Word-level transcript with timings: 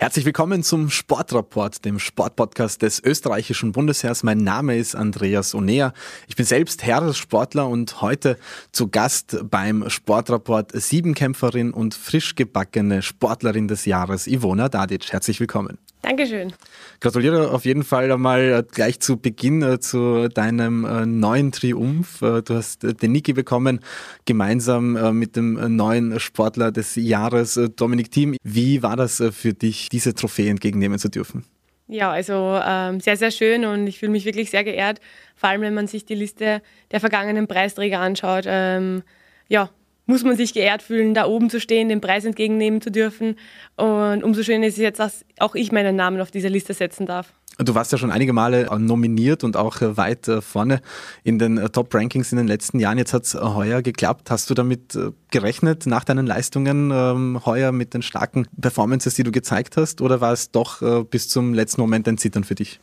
Herzlich 0.00 0.24
willkommen 0.24 0.62
zum 0.62 0.88
Sportrapport, 0.88 1.84
dem 1.84 1.98
Sportpodcast 1.98 2.80
des 2.80 3.04
österreichischen 3.04 3.72
Bundesheers. 3.72 4.22
Mein 4.22 4.38
Name 4.38 4.78
ist 4.78 4.96
Andreas 4.96 5.54
Onea. 5.54 5.92
Ich 6.26 6.36
bin 6.36 6.46
selbst 6.46 6.82
Heeressportler 6.86 7.68
und 7.68 8.00
heute 8.00 8.38
zu 8.72 8.88
Gast 8.88 9.36
beim 9.50 9.90
Sportrapport 9.90 10.72
Siebenkämpferin 10.72 11.74
und 11.74 11.94
frisch 11.94 12.34
gebackene 12.34 13.02
Sportlerin 13.02 13.68
des 13.68 13.84
Jahres, 13.84 14.26
Ivona 14.26 14.70
Dadic. 14.70 15.12
Herzlich 15.12 15.38
willkommen. 15.38 15.76
Dankeschön. 16.02 16.52
Gratuliere 17.00 17.50
auf 17.50 17.64
jeden 17.64 17.82
Fall 17.84 18.10
einmal 18.10 18.66
gleich 18.72 19.00
zu 19.00 19.18
Beginn 19.18 19.62
äh, 19.62 19.80
zu 19.80 20.28
deinem 20.28 20.84
äh, 20.84 21.04
neuen 21.04 21.52
Triumph. 21.52 22.22
Äh, 22.22 22.42
du 22.42 22.54
hast 22.54 22.82
den 22.82 23.12
Niki 23.12 23.34
bekommen, 23.34 23.80
gemeinsam 24.24 25.18
mit 25.18 25.36
dem 25.36 25.76
neuen 25.76 26.18
Sportler 26.20 26.72
des 26.72 26.96
Jahres, 26.96 27.60
Dominik 27.76 28.10
Thiem. 28.10 28.36
Wie 28.42 28.82
war 28.82 28.96
das 28.96 29.22
für 29.32 29.52
dich, 29.52 29.88
diese 29.90 30.14
Trophäe 30.14 30.50
entgegennehmen 30.50 30.98
zu 30.98 31.08
dürfen? 31.08 31.44
Ja, 31.86 32.12
also 32.12 32.60
ähm, 32.64 33.00
sehr, 33.00 33.16
sehr 33.16 33.32
schön 33.32 33.64
und 33.64 33.86
ich 33.88 33.98
fühle 33.98 34.12
mich 34.12 34.24
wirklich 34.24 34.50
sehr 34.50 34.62
geehrt, 34.62 35.00
vor 35.34 35.48
allem 35.48 35.62
wenn 35.62 35.74
man 35.74 35.88
sich 35.88 36.04
die 36.04 36.14
Liste 36.14 36.62
der 36.92 37.00
vergangenen 37.00 37.48
Preisträger 37.48 37.98
anschaut. 37.98 38.44
Ähm, 38.46 39.02
ja, 39.48 39.70
muss 40.10 40.24
man 40.24 40.36
sich 40.36 40.52
geehrt 40.52 40.82
fühlen, 40.82 41.14
da 41.14 41.24
oben 41.26 41.48
zu 41.48 41.60
stehen, 41.60 41.88
den 41.88 42.00
Preis 42.00 42.24
entgegennehmen 42.24 42.80
zu 42.82 42.90
dürfen. 42.90 43.36
Und 43.76 44.24
umso 44.24 44.42
schöner 44.42 44.66
ist 44.66 44.74
es 44.74 44.80
jetzt, 44.80 44.98
dass 44.98 45.24
auch 45.38 45.54
ich 45.54 45.72
meinen 45.72 45.96
Namen 45.96 46.20
auf 46.20 46.30
dieser 46.30 46.50
Liste 46.50 46.74
setzen 46.74 47.06
darf. 47.06 47.32
Du 47.58 47.74
warst 47.74 47.92
ja 47.92 47.98
schon 47.98 48.10
einige 48.10 48.32
Male 48.32 48.68
nominiert 48.78 49.44
und 49.44 49.56
auch 49.56 49.76
weit 49.80 50.30
vorne 50.40 50.80
in 51.24 51.38
den 51.38 51.56
Top-Rankings 51.56 52.32
in 52.32 52.38
den 52.38 52.48
letzten 52.48 52.80
Jahren. 52.80 52.96
Jetzt 52.98 53.12
hat 53.12 53.24
es 53.24 53.34
heuer 53.34 53.82
geklappt. 53.82 54.30
Hast 54.30 54.48
du 54.48 54.54
damit 54.54 54.94
äh, 54.94 55.10
gerechnet 55.30 55.86
nach 55.86 56.04
deinen 56.04 56.26
Leistungen 56.26 56.90
ähm, 56.90 57.44
heuer 57.44 57.70
mit 57.70 57.92
den 57.92 58.02
starken 58.02 58.46
Performances, 58.60 59.14
die 59.14 59.24
du 59.24 59.30
gezeigt 59.30 59.76
hast? 59.76 60.00
Oder 60.00 60.20
war 60.20 60.32
es 60.32 60.50
doch 60.50 60.80
äh, 60.80 61.04
bis 61.04 61.28
zum 61.28 61.52
letzten 61.52 61.82
Moment 61.82 62.08
ein 62.08 62.18
Zittern 62.18 62.44
für 62.44 62.54
dich? 62.54 62.80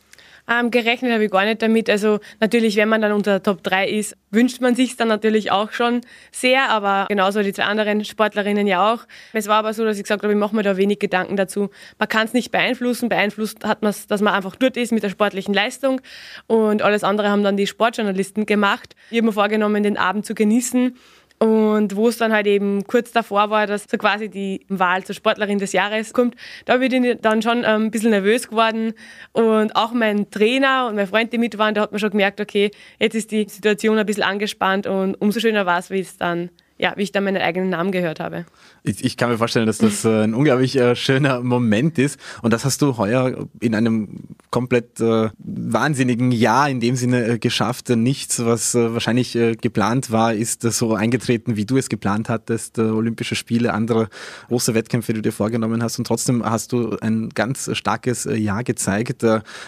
Ähm, 0.48 0.70
gerechnet 0.70 1.12
habe 1.12 1.24
ich 1.24 1.30
gar 1.30 1.44
nicht 1.44 1.60
damit. 1.60 1.90
Also 1.90 2.20
natürlich, 2.40 2.76
wenn 2.76 2.88
man 2.88 3.02
dann 3.02 3.12
unter 3.12 3.32
der 3.32 3.42
Top 3.42 3.62
3 3.62 3.88
ist, 3.88 4.16
wünscht 4.30 4.60
man 4.60 4.74
sich 4.74 4.96
dann 4.96 5.08
natürlich 5.08 5.50
auch 5.50 5.72
schon 5.72 6.00
sehr, 6.32 6.70
aber 6.70 7.06
genauso 7.08 7.42
die 7.42 7.52
zwei 7.52 7.64
anderen 7.64 8.04
Sportlerinnen 8.04 8.66
ja 8.66 8.92
auch. 8.92 9.00
Es 9.32 9.46
war 9.46 9.56
aber 9.56 9.74
so, 9.74 9.84
dass 9.84 9.98
ich 9.98 10.04
gesagt 10.04 10.22
habe, 10.22 10.32
ich 10.32 10.38
mache 10.38 10.56
mir 10.56 10.62
da 10.62 10.76
wenig 10.76 10.98
Gedanken 10.98 11.36
dazu. 11.36 11.70
Man 11.98 12.08
kann 12.08 12.26
es 12.26 12.32
nicht 12.32 12.50
beeinflussen. 12.50 13.08
Beeinflusst 13.08 13.64
hat 13.64 13.82
man 13.82 13.90
es, 13.90 14.06
dass 14.06 14.22
man 14.22 14.32
einfach 14.32 14.56
dort 14.56 14.76
ist 14.76 14.92
mit 14.92 15.02
der 15.02 15.10
sportlichen 15.10 15.52
Leistung 15.52 16.00
und 16.46 16.82
alles 16.82 17.04
andere 17.04 17.28
haben 17.28 17.42
dann 17.42 17.56
die 17.56 17.66
Sportjournalisten 17.66 18.46
gemacht. 18.46 18.94
Ich 19.10 19.18
habe 19.18 19.26
mir 19.26 19.32
vorgenommen, 19.32 19.82
den 19.82 19.98
Abend 19.98 20.24
zu 20.24 20.34
genießen 20.34 20.96
und 21.38 21.94
wo 21.94 22.08
es 22.08 22.18
dann 22.18 22.32
halt 22.32 22.46
eben 22.46 22.84
kurz 22.84 23.12
davor 23.12 23.50
war, 23.50 23.66
dass 23.66 23.84
so 23.88 23.96
quasi 23.96 24.28
die 24.28 24.66
Wahl 24.68 25.04
zur 25.04 25.14
Sportlerin 25.14 25.58
des 25.58 25.72
Jahres 25.72 26.12
kommt, 26.12 26.34
da 26.64 26.78
bin 26.78 27.04
ich 27.04 27.18
dann 27.20 27.42
schon 27.42 27.58
ähm, 27.58 27.84
ein 27.84 27.90
bisschen 27.90 28.10
nervös 28.10 28.48
geworden. 28.48 28.92
Und 29.32 29.76
auch 29.76 29.92
mein 29.92 30.30
Trainer 30.30 30.86
und 30.88 30.96
mein 30.96 31.06
Freund, 31.06 31.32
die 31.32 31.38
mit 31.38 31.56
waren, 31.56 31.74
da 31.74 31.82
hat 31.82 31.92
man 31.92 32.00
schon 32.00 32.10
gemerkt, 32.10 32.40
okay, 32.40 32.72
jetzt 32.98 33.14
ist 33.14 33.30
die 33.30 33.48
Situation 33.48 33.98
ein 33.98 34.06
bisschen 34.06 34.24
angespannt 34.24 34.86
und 34.86 35.14
umso 35.14 35.38
schöner 35.38 35.64
war 35.64 35.78
es, 35.78 35.90
wie 35.90 36.00
es 36.00 36.16
dann 36.16 36.50
ja, 36.78 36.92
wie 36.96 37.02
ich 37.02 37.12
dann 37.12 37.24
meinen 37.24 37.42
eigenen 37.42 37.70
Namen 37.70 37.90
gehört 37.90 38.20
habe. 38.20 38.46
Ich, 38.84 39.04
ich 39.04 39.16
kann 39.16 39.30
mir 39.30 39.38
vorstellen, 39.38 39.66
dass 39.66 39.78
das 39.78 40.04
äh, 40.04 40.22
ein 40.22 40.32
unglaublich 40.32 40.76
äh, 40.76 40.94
schöner 40.94 41.42
Moment 41.42 41.98
ist. 41.98 42.20
Und 42.40 42.52
das 42.52 42.64
hast 42.64 42.80
du 42.82 42.96
heuer 42.96 43.48
in 43.60 43.74
einem 43.74 44.36
komplett 44.50 45.00
äh, 45.00 45.28
wahnsinnigen 45.38 46.30
Jahr 46.30 46.70
in 46.70 46.78
dem 46.78 46.94
Sinne 46.94 47.26
äh, 47.26 47.38
geschafft. 47.38 47.88
Nichts, 47.88 48.44
was 48.44 48.76
äh, 48.76 48.94
wahrscheinlich 48.94 49.36
geplant 49.60 50.12
war, 50.12 50.32
ist 50.32 50.62
so 50.62 50.94
eingetreten, 50.94 51.56
wie 51.56 51.66
du 51.66 51.76
es 51.76 51.88
geplant 51.88 52.28
hattest. 52.28 52.78
Olympische 52.78 53.34
Spiele, 53.34 53.74
andere 53.74 54.08
große 54.46 54.74
Wettkämpfe, 54.74 55.12
die 55.12 55.18
du 55.18 55.22
dir 55.22 55.32
vorgenommen 55.32 55.82
hast. 55.82 55.98
Und 55.98 56.06
trotzdem 56.06 56.44
hast 56.44 56.72
du 56.72 56.96
ein 57.00 57.30
ganz 57.30 57.70
starkes 57.76 58.28
Jahr 58.30 58.62
gezeigt. 58.62 59.24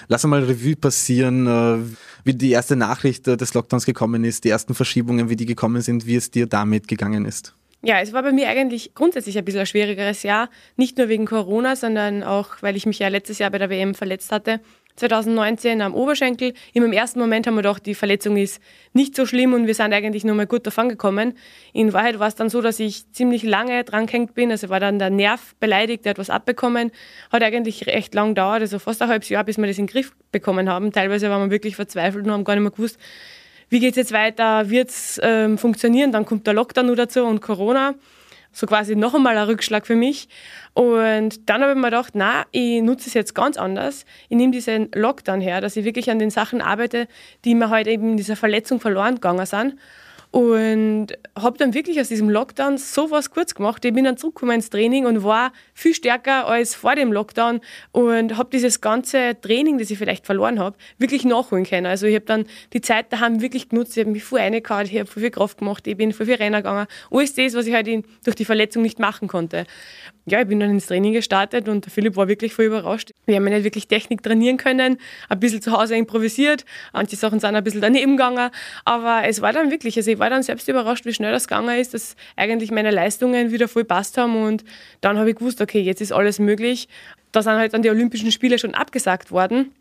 lass 0.09 0.25
mal 0.25 0.43
Revue 0.45 0.77
passieren, 0.77 1.97
wie 2.25 2.35
die 2.35 2.51
erste 2.51 2.77
Nachricht 2.77 3.27
des 3.27 3.55
Lockdowns 3.55 3.85
gekommen 3.85 4.25
ist, 4.25 4.45
die 4.45 4.51
ersten 4.51 4.75
Verschiebungen, 4.75 5.29
wie 5.29 5.37
die 5.37 5.47
gekommen 5.47 5.83
sind, 5.83 6.07
wie 6.07 6.17
es 6.17 6.31
dir 6.31 6.47
damit 6.47 6.89
gegangen 6.89 7.00
gegangen 7.01 7.25
ist? 7.25 7.55
Ja, 7.83 7.99
es 8.01 8.13
war 8.13 8.23
bei 8.23 8.33
mir 8.33 8.49
eigentlich 8.49 8.95
grundsätzlich 8.95 9.39
ein 9.39 9.45
bisschen 9.45 9.61
ein 9.61 9.67
schwierigeres 9.67 10.23
Jahr. 10.23 10.51
Nicht 10.77 10.99
nur 10.99 11.09
wegen 11.09 11.25
Corona, 11.25 11.77
sondern 11.77 12.23
auch, 12.23 12.57
weil 12.61 12.77
ich 12.77 12.85
mich 12.85 12.99
ja 12.99 13.09
letztes 13.09 13.39
Jahr 13.39 13.51
bei 13.51 13.57
der 13.57 13.71
WM 13.71 13.95
verletzt 13.95 14.33
hatte. 14.33 14.61
2019 14.97 15.81
am 15.81 15.95
Oberschenkel. 15.95 16.53
Im 16.75 16.93
ersten 16.93 17.21
Moment 17.21 17.47
haben 17.47 17.55
wir 17.55 17.63
gedacht, 17.63 17.87
die 17.87 17.95
Verletzung 17.95 18.37
ist 18.37 18.61
nicht 18.93 19.17
so 19.17 19.25
schlimm 19.25 19.55
und 19.55 19.67
wir 19.67 19.75
sind 19.75 19.95
eigentlich 19.95 20.25
nur 20.25 20.35
mal 20.35 20.47
gut 20.47 20.67
davon 20.67 20.91
gekommen. 20.91 21.33
In 21.73 21.95
Wahrheit 21.95 22.19
war 22.19 22.29
es 22.29 22.35
dann 22.35 22.51
so, 22.51 22.61
dass 22.61 22.79
ich 22.81 23.11
ziemlich 23.13 23.45
lange 23.45 23.83
dran 23.85 24.05
gehängt 24.05 24.35
bin. 24.35 24.51
Also 24.51 24.69
war 24.69 24.79
dann 24.79 24.99
der 24.99 25.09
Nerv 25.09 25.55
beleidigt, 25.59 26.05
der 26.05 26.11
hat 26.11 26.19
was 26.19 26.29
abbekommen. 26.29 26.91
Hat 27.33 27.43
eigentlich 27.43 27.87
recht 27.87 28.15
lang 28.15 28.31
gedauert, 28.31 28.61
also 28.61 28.79
fast 28.79 29.01
ein 29.01 29.09
halbes 29.09 29.31
Jahr, 29.31 29.45
bis 29.45 29.57
wir 29.57 29.67
das 29.67 29.79
in 29.79 29.87
den 29.87 29.93
Griff 29.93 30.13
bekommen 30.33 30.69
haben. 30.69 30.93
Teilweise 30.93 31.31
waren 31.31 31.49
wir 31.49 31.51
wirklich 31.51 31.77
verzweifelt 31.77 32.27
und 32.27 32.33
haben 32.33 32.45
gar 32.45 32.57
nicht 32.57 32.63
mehr 32.63 32.73
gewusst, 32.73 32.99
wie 33.71 33.81
geht 33.81 33.93
es 33.93 33.97
jetzt 33.97 34.13
weiter, 34.13 34.69
wird 34.69 34.91
es 34.91 35.19
ähm, 35.23 35.57
funktionieren, 35.57 36.13
dann 36.13 36.27
kommt 36.27 36.47
der 36.47 36.55
Lockdown 36.55 36.87
nur 36.87 36.97
dazu 36.97 37.25
und 37.25 37.41
Corona. 37.41 37.95
So 38.53 38.67
quasi 38.67 38.97
noch 38.97 39.15
einmal 39.15 39.39
ein 39.39 39.45
Rückschlag 39.45 39.87
für 39.87 39.95
mich. 39.95 40.29
Und 40.75 41.49
dann 41.49 41.63
habe 41.63 41.71
ich 41.73 41.79
mir 41.79 41.85
gedacht, 41.85 42.15
na, 42.15 42.47
ich 42.51 42.83
nutze 42.83 43.07
es 43.07 43.15
jetzt 43.15 43.33
ganz 43.33 43.57
anders. 43.57 44.05
Ich 44.29 44.37
nehme 44.37 44.53
diesen 44.53 44.91
Lockdown 44.93 45.41
her, 45.41 45.61
dass 45.61 45.77
ich 45.77 45.85
wirklich 45.85 46.11
an 46.11 46.19
den 46.19 46.31
Sachen 46.31 46.61
arbeite, 46.61 47.07
die 47.45 47.55
mir 47.55 47.71
halt 47.71 47.87
eben 47.87 48.11
in 48.11 48.17
dieser 48.17 48.35
Verletzung 48.35 48.81
verloren 48.81 49.15
gegangen 49.15 49.47
sind. 49.47 49.77
Und 50.33 51.09
habe 51.37 51.59
dann 51.59 51.75
wirklich 51.75 52.01
aus 52.01 52.09
diesem 52.09 52.31
Lockdown 52.31 52.79
so 52.79 53.11
was 53.11 53.31
kurz 53.31 53.55
gemacht. 53.55 53.85
Ich 53.85 53.93
bin 53.93 54.05
dann 54.05 54.17
zurückgekommen 54.17 54.53
ins 54.53 54.71
Training 54.71 55.07
und 55.07 55.25
war 55.25 55.53
viel 55.75 55.93
stärker 55.93 56.47
als 56.47 56.77
vor 56.77 56.95
dem 56.95 57.13
Lockdown 57.13 57.61
und 57.91 58.37
habe 58.37 58.49
dieses 58.53 58.81
ganze 58.81 59.37
Training, 59.41 59.79
das 59.79 59.91
ich 59.91 59.99
vielleicht 59.99 60.27
verloren 60.27 60.61
habe, 60.61 60.77
wirklich 60.99 61.25
nachholen 61.25 61.65
können. 61.65 61.87
Also 61.87 62.07
ich 62.07 62.15
habe 62.15 62.27
dann 62.27 62.45
die 62.73 62.81
Zeit 62.81 63.13
daheim 63.13 63.41
wirklich 63.41 63.71
genutzt. 63.71 63.97
Ich 63.97 64.05
habe 64.05 64.13
mich 64.13 64.23
voll 64.23 64.39
reingehauen, 64.39 64.87
ich 64.87 64.97
habe 64.97 65.07
viel 65.07 65.31
Kraft 65.31 65.59
gemacht, 65.59 65.87
ich 65.89 65.97
bin 65.97 66.13
voll 66.13 66.27
viel 66.27 66.37
Renner 66.37 66.59
gegangen. 66.59 66.87
Alles 67.11 67.35
das, 67.35 67.55
was 67.55 67.67
ich 67.67 67.75
halt 67.75 67.89
durch 68.25 68.37
die 68.37 68.45
Verletzung 68.45 68.83
nicht 68.83 69.01
machen 69.01 69.27
konnte. 69.27 69.65
Ja, 70.27 70.43
ich 70.43 70.47
bin 70.47 70.61
dann 70.61 70.71
ins 70.71 70.87
Training 70.87 71.13
gestartet 71.13 71.69
und 71.69 71.87
der 71.87 71.91
Philipp 71.91 72.15
war 72.15 72.29
wirklich 72.29 72.55
voll 72.55 72.67
überrascht. 72.67 73.11
Wir 73.27 73.37
haben 73.37 73.49
ja 73.49 73.55
nicht 73.55 73.65
wirklich 73.65 73.89
Technik 73.89 74.23
trainieren 74.23 74.59
können, 74.59 74.99
ein 75.29 75.41
bisschen 75.41 75.61
zu 75.61 75.73
Hause 75.73 75.97
improvisiert, 75.97 76.65
manche 76.93 77.17
Sachen 77.17 77.41
sind 77.41 77.57
ein 77.57 77.65
bisschen 77.65 77.81
daneben 77.81 78.17
gegangen, 78.17 78.51
aber 78.85 79.23
es 79.25 79.41
war 79.41 79.53
dann 79.53 79.73
wirklich, 79.73 79.97
also 79.97 80.11
ich 80.11 80.20
war 80.21 80.31
dann 80.31 80.43
selbst 80.43 80.69
überrascht, 80.69 81.05
wie 81.07 81.13
schnell 81.13 81.33
das 81.33 81.49
gegangen 81.49 81.79
ist, 81.79 81.95
dass 81.95 82.15
eigentlich 82.37 82.71
meine 82.71 82.91
Leistungen 82.91 83.51
wieder 83.51 83.67
voll 83.67 83.85
passt 83.85 84.17
haben 84.19 84.41
und 84.43 84.65
dann 85.01 85.19
habe 85.19 85.31
ich 85.31 85.37
gewusst, 85.37 85.61
okay, 85.61 85.81
jetzt 85.81 86.01
ist 86.01 86.13
alles 86.13 86.39
möglich. 86.39 86.89
Da 87.33 87.43
sind 87.43 87.55
halt 87.55 87.75
dann 87.75 87.83
die 87.83 87.91
Olympischen 87.91 88.31
Spiele 88.31 88.59
schon 88.59 88.75
abgesagt 88.75 89.33
worden. 89.33 89.73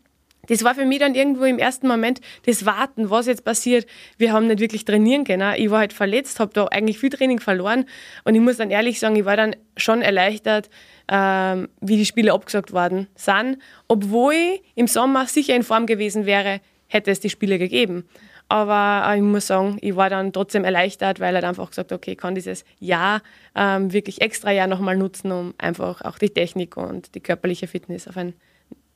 Das 0.48 0.64
war 0.64 0.74
für 0.74 0.86
mich 0.86 0.98
dann 0.98 1.14
irgendwo 1.14 1.44
im 1.44 1.58
ersten 1.58 1.86
Moment 1.86 2.20
das 2.46 2.64
Warten, 2.64 3.10
was 3.10 3.26
jetzt 3.26 3.44
passiert. 3.44 3.86
Wir 4.16 4.32
haben 4.32 4.46
nicht 4.46 4.58
wirklich 4.58 4.84
trainieren 4.84 5.24
können. 5.24 5.54
Ich 5.56 5.70
war 5.70 5.80
halt 5.80 5.92
verletzt, 5.92 6.40
habe 6.40 6.52
da 6.54 6.64
eigentlich 6.66 6.98
viel 6.98 7.10
Training 7.10 7.40
verloren. 7.40 7.84
Und 8.24 8.34
ich 8.34 8.40
muss 8.40 8.56
dann 8.56 8.70
ehrlich 8.70 8.98
sagen, 8.98 9.16
ich 9.16 9.24
war 9.24 9.36
dann 9.36 9.54
schon 9.76 10.00
erleichtert, 10.00 10.70
ähm, 11.08 11.68
wie 11.80 11.96
die 11.96 12.06
Spiele 12.06 12.32
abgesagt 12.32 12.72
worden 12.72 13.06
sind. 13.14 13.58
Obwohl 13.86 14.32
ich 14.34 14.62
im 14.74 14.86
Sommer 14.86 15.26
sicher 15.26 15.54
in 15.54 15.62
Form 15.62 15.86
gewesen 15.86 16.24
wäre, 16.24 16.60
hätte 16.86 17.10
es 17.10 17.20
die 17.20 17.30
Spiele 17.30 17.58
gegeben. 17.58 18.08
Aber 18.50 19.14
ich 19.14 19.22
muss 19.22 19.46
sagen, 19.46 19.78
ich 19.80 19.94
war 19.94 20.10
dann 20.10 20.32
trotzdem 20.32 20.64
erleichtert, 20.64 21.20
weil 21.20 21.36
er 21.36 21.48
einfach 21.48 21.70
gesagt 21.70 21.92
hat, 21.92 21.96
okay, 21.96 22.12
ich 22.12 22.18
kann 22.18 22.34
dieses 22.34 22.64
Jahr 22.80 23.22
ähm, 23.54 23.92
wirklich 23.92 24.20
extra 24.22 24.50
Jahr 24.50 24.66
nochmal 24.66 24.96
nutzen, 24.96 25.30
um 25.30 25.54
einfach 25.56 26.02
auch 26.02 26.18
die 26.18 26.30
Technik 26.30 26.76
und 26.76 27.14
die 27.14 27.20
körperliche 27.20 27.68
Fitness 27.68 28.08
auf 28.08 28.16
ein 28.16 28.34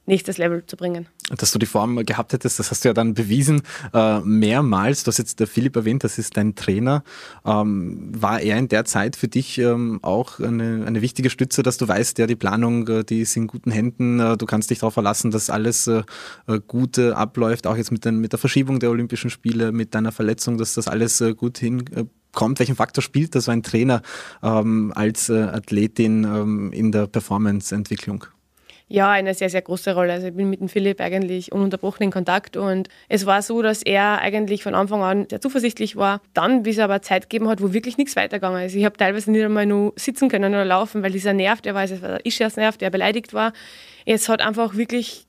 nächstes 0.07 0.39
Level 0.39 0.65
zu 0.67 0.77
bringen. 0.77 1.07
Dass 1.37 1.51
du 1.53 1.59
die 1.59 1.67
Form 1.67 2.05
gehabt 2.05 2.33
hättest, 2.33 2.59
das 2.59 2.71
hast 2.71 2.85
du 2.85 2.89
ja 2.89 2.93
dann 2.93 3.15
bewiesen, 3.15 3.63
äh, 3.95 4.21
mehrmals. 4.21 5.05
Du 5.05 5.09
hast 5.09 5.19
jetzt 5.19 5.41
der 5.41 5.47
Philipp 5.47 5.77
erwähnt, 5.77 6.05
das 6.05 6.19
ist 6.19 6.37
dein 6.37 6.55
Trainer. 6.55 7.03
Ähm, 7.47 8.13
war 8.15 8.41
er 8.41 8.59
in 8.59 8.69
der 8.69 8.85
Zeit 8.85 9.17
für 9.17 9.29
dich 9.29 9.59
ähm, 9.59 10.01
auch 10.03 10.41
eine, 10.41 10.85
eine 10.87 11.01
wichtige 11.01 11.31
Stütze, 11.31 11.63
dass 11.63 11.79
du 11.79 11.89
weißt, 11.89 12.19
ja, 12.19 12.27
die 12.27 12.37
Planung, 12.37 12.87
äh, 12.89 13.05
die 13.05 13.23
ist 13.23 13.37
in 13.37 13.47
guten 13.47 13.71
Händen, 13.71 14.21
äh, 14.21 14.37
du 14.37 14.45
kannst 14.45 14.71
dich 14.71 14.81
darauf 14.81 14.95
verlassen, 14.95 15.31
dass 15.31 15.49
alles 15.49 15.87
äh, 15.87 16.03
äh, 16.47 16.61
gut 16.67 16.99
abläuft, 16.99 17.67
auch 17.67 17.77
jetzt 17.77 17.91
mit, 17.91 18.05
den, 18.05 18.19
mit 18.19 18.33
der 18.33 18.39
Verschiebung 18.39 18.81
der 18.81 18.91
Olympischen 18.91 19.31
Spiele, 19.31 19.73
mit 19.73 19.95
deiner 19.95 20.13
Verletzung, 20.13 20.59
dass 20.59 20.75
das 20.75 20.89
alles 20.89 21.21
äh, 21.21 21.35
gut 21.35 21.59
hinkommt. 21.59 22.59
Welchen 22.59 22.77
Faktor 22.77 23.03
spielt 23.03 23.35
da 23.35 23.41
so 23.41 23.51
ein 23.51 23.63
Trainer 23.63 24.03
ähm, 24.43 24.93
als 24.95 25.31
Athletin 25.31 26.25
ähm, 26.25 26.73
in 26.73 26.93
der 26.93 27.07
Performance-Entwicklung? 27.07 28.27
Ja, 28.95 29.11
eine 29.11 29.35
sehr, 29.35 29.51
sehr 29.51 29.61
große 29.61 29.93
Rolle. 29.93 30.13
Also 30.13 30.29
ich 30.29 30.35
bin 30.35 30.49
mit 30.49 30.61
dem 30.61 30.69
Philipp 30.69 31.01
eigentlich 31.01 31.51
ununterbrochen 31.51 32.05
in 32.05 32.11
Kontakt 32.13 32.57
und 32.57 32.89
es 33.09 33.27
war 33.27 33.43
so, 33.43 33.61
dass 33.61 33.83
er 33.83 34.21
eigentlich 34.21 34.63
von 34.63 34.77
Anfang 34.77 35.03
an 35.03 35.27
sehr 35.29 35.41
zuversichtlich 35.41 35.97
war. 35.97 36.21
Dann, 36.33 36.63
bis 36.63 36.79
er 36.79 36.85
aber 36.85 37.03
Zeit 37.03 37.29
gegeben 37.29 37.49
hat, 37.49 37.61
wo 37.61 37.73
wirklich 37.73 37.99
nichts 37.99 38.15
weitergegangen 38.15 38.63
ist. 38.63 38.77
Ich 38.77 38.85
habe 38.85 38.97
teilweise 38.97 39.33
nicht 39.33 39.45
einmal 39.45 39.67
nur 39.67 39.95
sitzen 39.97 40.29
können 40.29 40.55
oder 40.55 40.65
laufen, 40.65 41.03
weil 41.03 41.11
dieser 41.11 41.33
Nerv, 41.33 41.61
der 41.61 41.75
war, 41.75 41.83
es 41.83 42.01
war 42.03 42.09
der 42.09 42.25
Ischias-Nerv, 42.25 42.77
der 42.77 42.91
beleidigt 42.91 43.35
war. 43.35 43.53
Es 44.07 44.29
hat 44.29 44.41
einfach 44.41 44.77
wirklich 44.77 45.27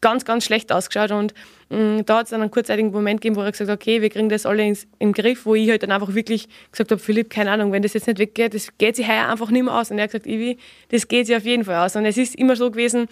ganz, 0.00 0.24
ganz 0.24 0.44
schlecht 0.44 0.72
ausgeschaut 0.72 1.10
und 1.10 1.34
mh, 1.70 1.78
mm, 1.78 2.06
da 2.06 2.18
hat 2.18 2.24
es 2.24 2.30
dann 2.30 2.40
einen 2.40 2.50
kurzzeitigen 2.50 2.90
Moment 2.90 3.20
gegeben, 3.20 3.36
wo 3.36 3.42
er 3.42 3.50
gesagt 3.50 3.70
hat, 3.70 3.76
okay, 3.76 4.00
wir 4.00 4.10
kriegen 4.10 4.28
das 4.28 4.46
alle 4.46 4.64
ins, 4.66 4.86
im 4.98 5.12
Griff, 5.12 5.46
wo 5.46 5.54
ich 5.54 5.68
halt 5.70 5.82
dann 5.82 5.92
einfach 5.92 6.14
wirklich 6.14 6.48
gesagt 6.70 6.90
habe, 6.90 7.00
Philipp, 7.00 7.30
keine 7.30 7.50
Ahnung, 7.50 7.72
wenn 7.72 7.82
das 7.82 7.94
jetzt 7.94 8.06
nicht 8.06 8.18
weggeht, 8.18 8.54
das 8.54 8.76
geht 8.78 8.96
sich 8.96 9.08
heuer 9.08 9.28
einfach 9.28 9.50
nicht 9.50 9.64
mehr 9.64 9.74
aus. 9.74 9.90
Und 9.90 9.98
er 9.98 10.04
hat 10.04 10.12
gesagt, 10.12 10.26
Ivi, 10.26 10.58
das 10.90 11.08
geht 11.08 11.26
sich 11.26 11.36
auf 11.36 11.44
jeden 11.44 11.64
Fall 11.64 11.84
aus. 11.84 11.96
Und 11.96 12.04
es 12.04 12.16
ist 12.16 12.34
immer 12.36 12.56
so 12.56 12.70
gewesen, 12.70 13.08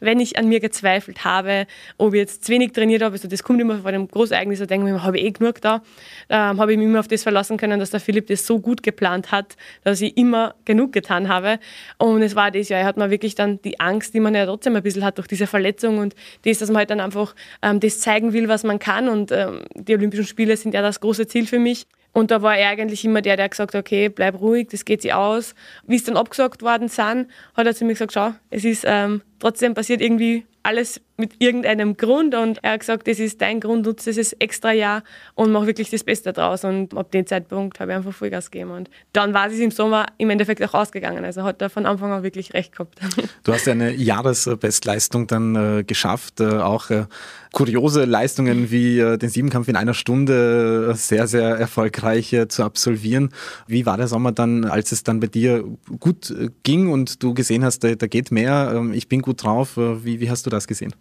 wenn 0.00 0.20
ich 0.20 0.38
an 0.38 0.48
mir 0.48 0.60
gezweifelt 0.60 1.24
habe, 1.24 1.66
ob 1.98 2.14
ich 2.14 2.18
jetzt 2.18 2.44
zu 2.44 2.52
wenig 2.52 2.72
trainiert 2.72 3.02
habe, 3.02 3.12
also 3.12 3.28
das 3.28 3.42
kommt 3.42 3.60
immer 3.60 3.78
vor 3.78 3.88
einem 3.88 4.08
Großereignis, 4.08 4.58
da 4.58 4.66
denke 4.66 4.86
ich 4.86 4.92
mir, 4.92 5.02
habe 5.02 5.18
ich 5.18 5.24
eh 5.24 5.30
genug 5.30 5.60
da, 5.60 5.82
ähm, 6.28 6.60
habe 6.60 6.72
ich 6.72 6.78
mich 6.78 6.86
immer 6.86 7.00
auf 7.00 7.08
das 7.08 7.22
verlassen 7.22 7.56
können, 7.56 7.78
dass 7.78 7.90
der 7.90 8.00
Philipp 8.00 8.26
das 8.26 8.46
so 8.46 8.58
gut 8.58 8.82
geplant 8.82 9.30
hat, 9.30 9.56
dass 9.84 10.00
ich 10.00 10.16
immer 10.16 10.54
genug 10.64 10.92
getan 10.92 11.28
habe. 11.28 11.58
Und 11.98 12.22
es 12.22 12.34
war 12.34 12.50
das 12.50 12.68
ja, 12.68 12.78
er 12.78 12.86
hat 12.86 12.96
mir 12.96 13.10
wirklich 13.10 13.34
dann 13.34 13.60
die 13.62 13.78
Angst, 13.80 14.14
die 14.14 14.20
man 14.20 14.34
ja 14.34 14.46
trotzdem 14.46 14.76
ein 14.76 14.82
bisschen 14.82 15.04
hat 15.04 15.18
durch 15.18 15.28
diese 15.28 15.46
Verletzung 15.46 15.98
und 15.98 16.14
das, 16.44 16.58
dass 16.58 16.68
man 16.68 16.78
halt 16.78 16.90
dann 16.90 17.00
einfach 17.00 17.34
ähm, 17.62 17.80
das 17.80 18.00
zeigen 18.00 18.32
will, 18.32 18.48
was 18.48 18.64
man 18.64 18.78
kann. 18.78 19.08
Und 19.08 19.32
ähm, 19.32 19.62
die 19.74 19.94
Olympischen 19.94 20.26
Spiele 20.26 20.56
sind 20.56 20.74
ja 20.74 20.82
das 20.82 21.00
große 21.00 21.26
Ziel 21.26 21.46
für 21.46 21.58
mich. 21.58 21.86
Und 22.12 22.30
da 22.30 22.42
war 22.42 22.56
er 22.56 22.70
eigentlich 22.70 23.04
immer 23.04 23.22
der, 23.22 23.36
der 23.36 23.48
gesagt 23.48 23.74
hat, 23.74 23.80
okay, 23.80 24.08
bleib 24.08 24.40
ruhig, 24.40 24.68
das 24.70 24.84
geht 24.84 25.02
sich 25.02 25.14
aus. 25.14 25.54
Wie 25.86 25.96
es 25.96 26.04
dann 26.04 26.16
abgesagt 26.16 26.62
worden 26.62 26.88
sind, 26.88 27.28
hat 27.54 27.66
er 27.66 27.74
zu 27.74 27.84
mir 27.84 27.92
gesagt, 27.92 28.12
schau, 28.12 28.32
es 28.50 28.64
ist 28.64 28.84
ähm, 28.86 29.22
trotzdem 29.38 29.74
passiert 29.74 30.00
irgendwie 30.00 30.44
alles 30.62 31.00
mit 31.20 31.34
irgendeinem 31.38 31.96
Grund 31.96 32.34
und 32.34 32.58
er 32.62 32.72
hat 32.72 32.80
gesagt, 32.80 33.06
das 33.06 33.18
ist 33.18 33.40
dein 33.40 33.60
Grund, 33.60 33.86
nutze 33.86 34.10
dieses 34.10 34.32
extra 34.34 34.72
Jahr 34.72 35.04
und 35.34 35.52
mach 35.52 35.66
wirklich 35.66 35.90
das 35.90 36.02
Beste 36.02 36.32
draus 36.32 36.64
und 36.64 36.96
ab 36.96 37.12
dem 37.12 37.26
Zeitpunkt 37.26 37.78
habe 37.78 37.92
ich 37.92 37.96
einfach 37.98 38.12
Vollgas 38.12 38.50
gegeben 38.50 38.72
und 38.72 38.90
dann 39.12 39.34
war 39.34 39.48
es 39.48 39.58
im 39.58 39.70
Sommer 39.70 40.06
im 40.18 40.30
Endeffekt 40.30 40.62
auch 40.62 40.74
ausgegangen, 40.74 41.24
also 41.24 41.44
hat 41.44 41.62
er 41.62 41.70
von 41.70 41.86
Anfang 41.86 42.12
an 42.12 42.22
wirklich 42.22 42.54
recht 42.54 42.72
gehabt. 42.72 42.98
Du 43.44 43.52
hast 43.52 43.66
ja 43.66 43.72
eine 43.72 43.92
Jahresbestleistung 43.92 45.26
dann 45.26 45.56
äh, 45.56 45.84
geschafft, 45.84 46.40
äh, 46.40 46.58
auch 46.58 46.90
äh, 46.90 47.06
kuriose 47.52 48.04
Leistungen 48.04 48.70
wie 48.70 48.98
äh, 48.98 49.18
den 49.18 49.28
Siebenkampf 49.28 49.68
in 49.68 49.76
einer 49.76 49.94
Stunde 49.94 50.90
äh, 50.90 50.94
sehr, 50.94 51.26
sehr 51.26 51.56
erfolgreich 51.56 52.32
äh, 52.32 52.48
zu 52.48 52.62
absolvieren. 52.62 53.30
Wie 53.66 53.86
war 53.86 53.96
der 53.96 54.08
Sommer 54.08 54.32
dann, 54.32 54.64
als 54.64 54.92
es 54.92 55.02
dann 55.02 55.20
bei 55.20 55.26
dir 55.26 55.64
gut 55.98 56.34
ging 56.62 56.90
und 56.90 57.22
du 57.22 57.34
gesehen 57.34 57.64
hast, 57.64 57.84
da, 57.84 57.94
da 57.94 58.06
geht 58.06 58.30
mehr, 58.30 58.72
ähm, 58.74 58.92
ich 58.92 59.08
bin 59.08 59.22
gut 59.22 59.42
drauf, 59.42 59.76
wie, 59.76 60.20
wie 60.20 60.30
hast 60.30 60.46
du 60.46 60.50
das 60.50 60.66
gesehen? 60.66 60.94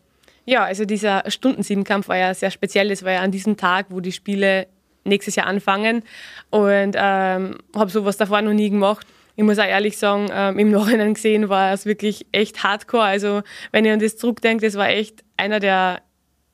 Ja, 0.49 0.63
also 0.63 0.83
dieser 0.83 1.29
Stundensiebenkampf 1.29 2.07
war 2.07 2.17
ja 2.17 2.33
sehr 2.33 2.49
speziell. 2.49 2.89
Es 2.89 3.03
war 3.03 3.11
ja 3.11 3.19
an 3.19 3.29
diesem 3.29 3.55
Tag, 3.55 3.85
wo 3.89 3.99
die 3.99 4.11
Spiele 4.11 4.65
nächstes 5.03 5.35
Jahr 5.35 5.45
anfangen. 5.45 6.01
Und 6.49 6.95
ähm, 6.97 7.59
habe 7.75 7.91
sowas 7.91 8.17
davor 8.17 8.41
noch 8.41 8.53
nie 8.53 8.71
gemacht. 8.71 9.05
Ich 9.35 9.43
muss 9.43 9.59
auch 9.59 9.65
ehrlich 9.65 9.99
sagen, 9.99 10.27
ähm, 10.33 10.57
im 10.57 10.71
Nachhinein 10.71 11.13
gesehen 11.13 11.49
war 11.49 11.71
es 11.71 11.85
wirklich 11.85 12.25
echt 12.31 12.63
hardcore. 12.63 13.03
Also 13.03 13.43
wenn 13.71 13.85
ich 13.85 13.91
an 13.91 13.99
das 13.99 14.17
zurückdenke, 14.17 14.65
das 14.65 14.73
war 14.73 14.89
echt 14.89 15.23
einer 15.37 15.59
der 15.59 16.01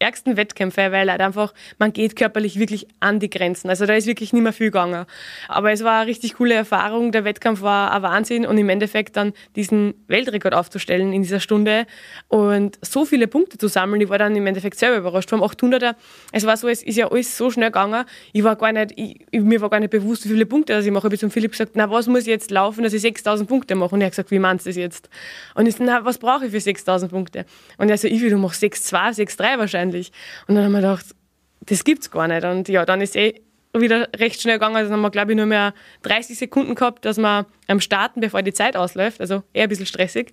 ärgsten 0.06 0.38
Wettkämpfe, 0.38 0.92
weil 0.92 1.10
halt 1.10 1.22
einfach, 1.22 1.54
man 1.80 1.92
geht 1.92 2.16
körperlich 2.16 2.60
wirklich 2.60 2.88
an 3.00 3.20
die 3.20 3.30
Grenzen. 3.30 3.70
Also 3.70 3.86
da 3.88 3.96
ist 3.96 4.06
wirklich 4.06 4.34
nicht 4.34 4.44
mehr 4.44 4.54
viel 4.54 4.68
gegangen. 4.68 5.06
Aber 5.48 5.72
es 5.72 5.84
war 5.84 6.02
eine 6.02 6.10
richtig 6.10 6.36
coole 6.36 6.54
Erfahrung. 6.54 7.12
Der 7.12 7.26
Wettkampf 7.26 7.62
war 7.62 7.92
ein 7.92 8.04
Wahnsinn 8.04 8.46
und 8.46 8.58
im 8.58 8.70
Endeffekt 8.70 9.18
dann 9.18 9.34
diesen 9.56 9.96
Weltrekord 10.08 10.54
aufzustellen 10.54 11.12
in 11.12 11.24
dieser 11.24 11.40
Stunde 11.40 11.88
und 12.28 12.78
so 12.82 13.06
viele 13.06 13.28
Punkte 13.28 13.58
zu 13.58 13.68
sammeln. 13.68 14.00
Ich 14.02 14.10
war 14.10 14.20
dann 14.20 14.36
im 14.36 14.46
Endeffekt 14.46 14.78
selber 14.78 14.98
überrascht. 14.98 15.30
Vom 15.30 15.42
800er, 15.42 15.96
es 16.32 16.46
war 16.46 16.56
so, 16.56 16.68
es 16.68 16.84
ist 16.84 16.98
ja 16.98 17.10
alles 17.12 17.36
so 17.36 17.50
schnell 17.50 17.70
gegangen. 17.70 18.06
Ich 18.32 18.44
war 18.44 18.56
gar 18.56 18.72
nicht, 18.72 18.94
ich, 18.96 19.42
mir 19.42 19.60
war 19.62 19.72
gar 19.72 19.80
nicht 19.80 19.90
bewusst, 19.90 20.26
wie 20.26 20.30
viele 20.30 20.46
Punkte 20.46 20.74
das 20.74 20.86
ich 20.86 20.92
mache. 20.92 21.08
Ich 21.08 21.14
habe 21.14 21.18
zum 21.18 21.32
Philipp 21.32 21.52
gesagt, 21.52 21.72
na, 21.74 21.90
was 21.90 22.08
muss 22.08 22.22
ich 22.22 22.28
jetzt 22.28 22.52
laufen, 22.52 22.84
dass 22.84 22.94
ich 22.94 23.02
6000 23.02 23.50
Punkte 23.50 23.74
mache? 23.76 23.96
Und 23.96 24.02
er 24.02 24.08
hat 24.08 24.12
gesagt, 24.12 24.30
wie 24.30 24.40
meinst 24.40 24.66
du 24.66 24.70
das 24.70 24.78
jetzt? 24.78 25.10
Und 25.56 25.66
ich 25.66 25.76
so, 25.76 25.84
na, 25.84 26.06
was 26.06 26.20
brauche 26.20 26.46
ich 26.46 26.52
für 26.52 26.60
6000 26.60 27.12
Punkte? 27.12 27.46
Und 27.78 27.90
er 27.90 27.98
so, 27.98 28.08
ich 28.08 28.22
will, 28.22 28.30
du 28.30 28.38
machst 28.38 28.62
6,2, 28.64 29.26
6,3 29.26 29.58
wahrscheinlich 29.58 29.95
wahrscheinlich. 29.96 30.12
Und 30.48 30.56
dann 30.56 30.66
haben 30.66 30.72
wir 30.72 30.82
gedacht, 30.82 31.06
das 31.62 31.84
gibt's 31.84 32.12
gar 32.12 32.28
nicht. 32.28 32.44
Und 32.44 32.68
ja, 32.70 32.86
dann 32.86 33.02
ist 33.02 33.16
eh 33.16 33.42
wieder 33.74 34.08
recht 34.16 34.42
schnell 34.42 34.56
gegangen. 34.56 34.76
Also 34.76 34.90
dann 34.90 34.98
haben 34.98 35.04
wir, 35.04 35.12
glaube 35.12 35.32
ich, 35.32 35.38
nur 35.38 35.46
mehr 35.46 35.74
30 36.04 36.38
Sekunden 36.38 36.76
gehabt, 36.76 37.04
dass 37.04 37.18
wir 37.18 37.46
am 37.68 37.82
Starten, 37.82 38.22
bevor 38.22 38.42
die 38.42 38.54
Zeit 38.54 38.78
ausläuft. 38.78 39.20
Also 39.20 39.44
eher 39.54 39.64
ein 39.64 39.70
bisschen 39.70 39.86
stressig. 39.86 40.32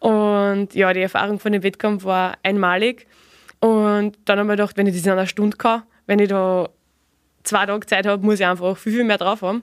Und 0.00 0.74
ja, 0.74 0.92
die 0.92 1.00
Erfahrung 1.00 1.38
von 1.38 1.52
dem 1.52 1.62
Wettkampf 1.62 2.04
war 2.04 2.36
einmalig. 2.42 3.06
Und 3.60 4.18
dann 4.24 4.38
haben 4.38 4.46
wir 4.46 4.56
gedacht, 4.56 4.76
wenn 4.76 4.86
ich 4.86 4.94
das 4.94 5.04
in 5.04 5.12
einer 5.12 5.26
Stunde 5.26 5.56
kann, 5.56 5.82
wenn 6.06 6.18
ich 6.18 6.28
da 6.28 6.68
zwei 7.44 7.66
Tage 7.66 7.86
Zeit 7.86 8.06
habe, 8.06 8.24
muss 8.24 8.40
ich 8.40 8.46
einfach 8.46 8.76
viel, 8.76 8.92
viel 8.92 9.04
mehr 9.04 9.18
drauf 9.18 9.42
haben. 9.42 9.62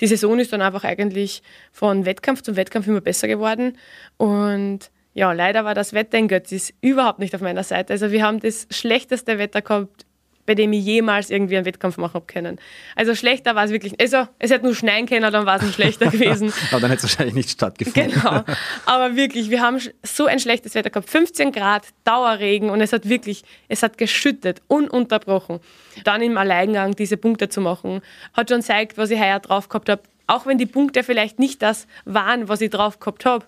Die 0.00 0.06
Saison 0.06 0.38
ist 0.38 0.52
dann 0.52 0.60
einfach 0.60 0.84
eigentlich 0.84 1.42
von 1.72 2.04
Wettkampf 2.04 2.42
zu 2.42 2.56
Wettkampf 2.56 2.86
immer 2.86 3.00
besser 3.00 3.26
geworden. 3.26 3.78
Und 4.18 4.90
ja, 5.14 5.32
leider 5.32 5.64
war 5.64 5.74
das 5.74 5.92
Wetter 5.92 6.18
in 6.18 6.28
Götzis 6.28 6.72
überhaupt 6.80 7.18
nicht 7.18 7.34
auf 7.34 7.40
meiner 7.40 7.64
Seite. 7.64 7.92
Also 7.92 8.10
wir 8.10 8.24
haben 8.24 8.40
das 8.40 8.66
schlechteste 8.70 9.38
Wetter 9.38 9.60
gehabt, 9.60 10.06
bei 10.46 10.54
dem 10.54 10.72
ich 10.72 10.84
jemals 10.84 11.30
irgendwie 11.30 11.56
einen 11.56 11.66
Wettkampf 11.66 11.98
machen 11.98 12.14
habe 12.14 12.26
können. 12.26 12.58
Also 12.96 13.14
schlechter 13.14 13.54
war 13.54 13.64
es 13.64 13.70
wirklich. 13.70 14.00
Also 14.00 14.26
es 14.38 14.50
hätte 14.50 14.64
nur 14.64 14.74
schneien 14.74 15.06
können, 15.06 15.30
dann 15.30 15.46
war 15.46 15.56
es 15.56 15.62
nicht 15.62 15.74
schlechter 15.74 16.06
gewesen. 16.10 16.52
Aber 16.70 16.80
dann 16.80 16.90
hätte 16.90 17.06
es 17.06 17.12
wahrscheinlich 17.12 17.34
nicht 17.34 17.50
stattgefunden. 17.50 18.12
Genau. 18.12 18.42
Aber 18.86 19.14
wirklich, 19.14 19.50
wir 19.50 19.60
haben 19.60 19.78
so 20.02 20.26
ein 20.26 20.40
schlechtes 20.40 20.74
Wetter 20.74 20.90
gehabt. 20.90 21.08
15 21.08 21.52
Grad, 21.52 21.86
Dauerregen 22.04 22.70
und 22.70 22.80
es 22.80 22.92
hat 22.92 23.08
wirklich, 23.08 23.44
es 23.68 23.82
hat 23.82 23.98
geschüttet, 23.98 24.62
ununterbrochen. 24.66 25.60
Dann 26.04 26.22
im 26.22 26.36
Alleingang 26.36 26.96
diese 26.96 27.16
Punkte 27.16 27.48
zu 27.48 27.60
machen, 27.60 28.00
hat 28.32 28.48
schon 28.48 28.60
gezeigt, 28.60 28.98
was 28.98 29.10
ich 29.10 29.20
heuer 29.20 29.40
drauf 29.40 29.68
gehabt 29.68 29.88
habe. 29.88 30.02
Auch 30.26 30.46
wenn 30.46 30.58
die 30.58 30.66
Punkte 30.66 31.04
vielleicht 31.04 31.38
nicht 31.38 31.62
das 31.62 31.86
waren, 32.04 32.48
was 32.48 32.60
ich 32.62 32.70
drauf 32.70 32.98
gehabt 32.98 33.24
habe. 33.26 33.44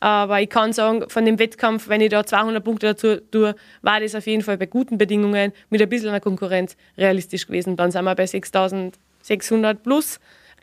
Aber 0.00 0.40
ich 0.40 0.48
kann 0.48 0.72
sagen, 0.72 1.08
von 1.08 1.24
dem 1.24 1.38
Wettkampf, 1.38 1.88
wenn 1.88 2.00
ich 2.00 2.10
da 2.10 2.24
200 2.24 2.62
Punkte 2.62 2.86
dazu 2.86 3.16
tue, 3.16 3.54
war 3.82 4.00
das 4.00 4.14
auf 4.14 4.26
jeden 4.26 4.42
Fall 4.42 4.58
bei 4.58 4.66
guten 4.66 4.98
Bedingungen 4.98 5.52
mit 5.70 5.82
ein 5.82 5.88
bisschen 5.88 6.08
einer 6.08 6.20
Konkurrenz 6.20 6.76
realistisch 6.96 7.46
gewesen. 7.46 7.76
Dann 7.76 7.90
sind 7.90 8.04
wir 8.04 8.14
bei 8.14 8.26
6600 8.26 9.82
plus. 9.82 10.20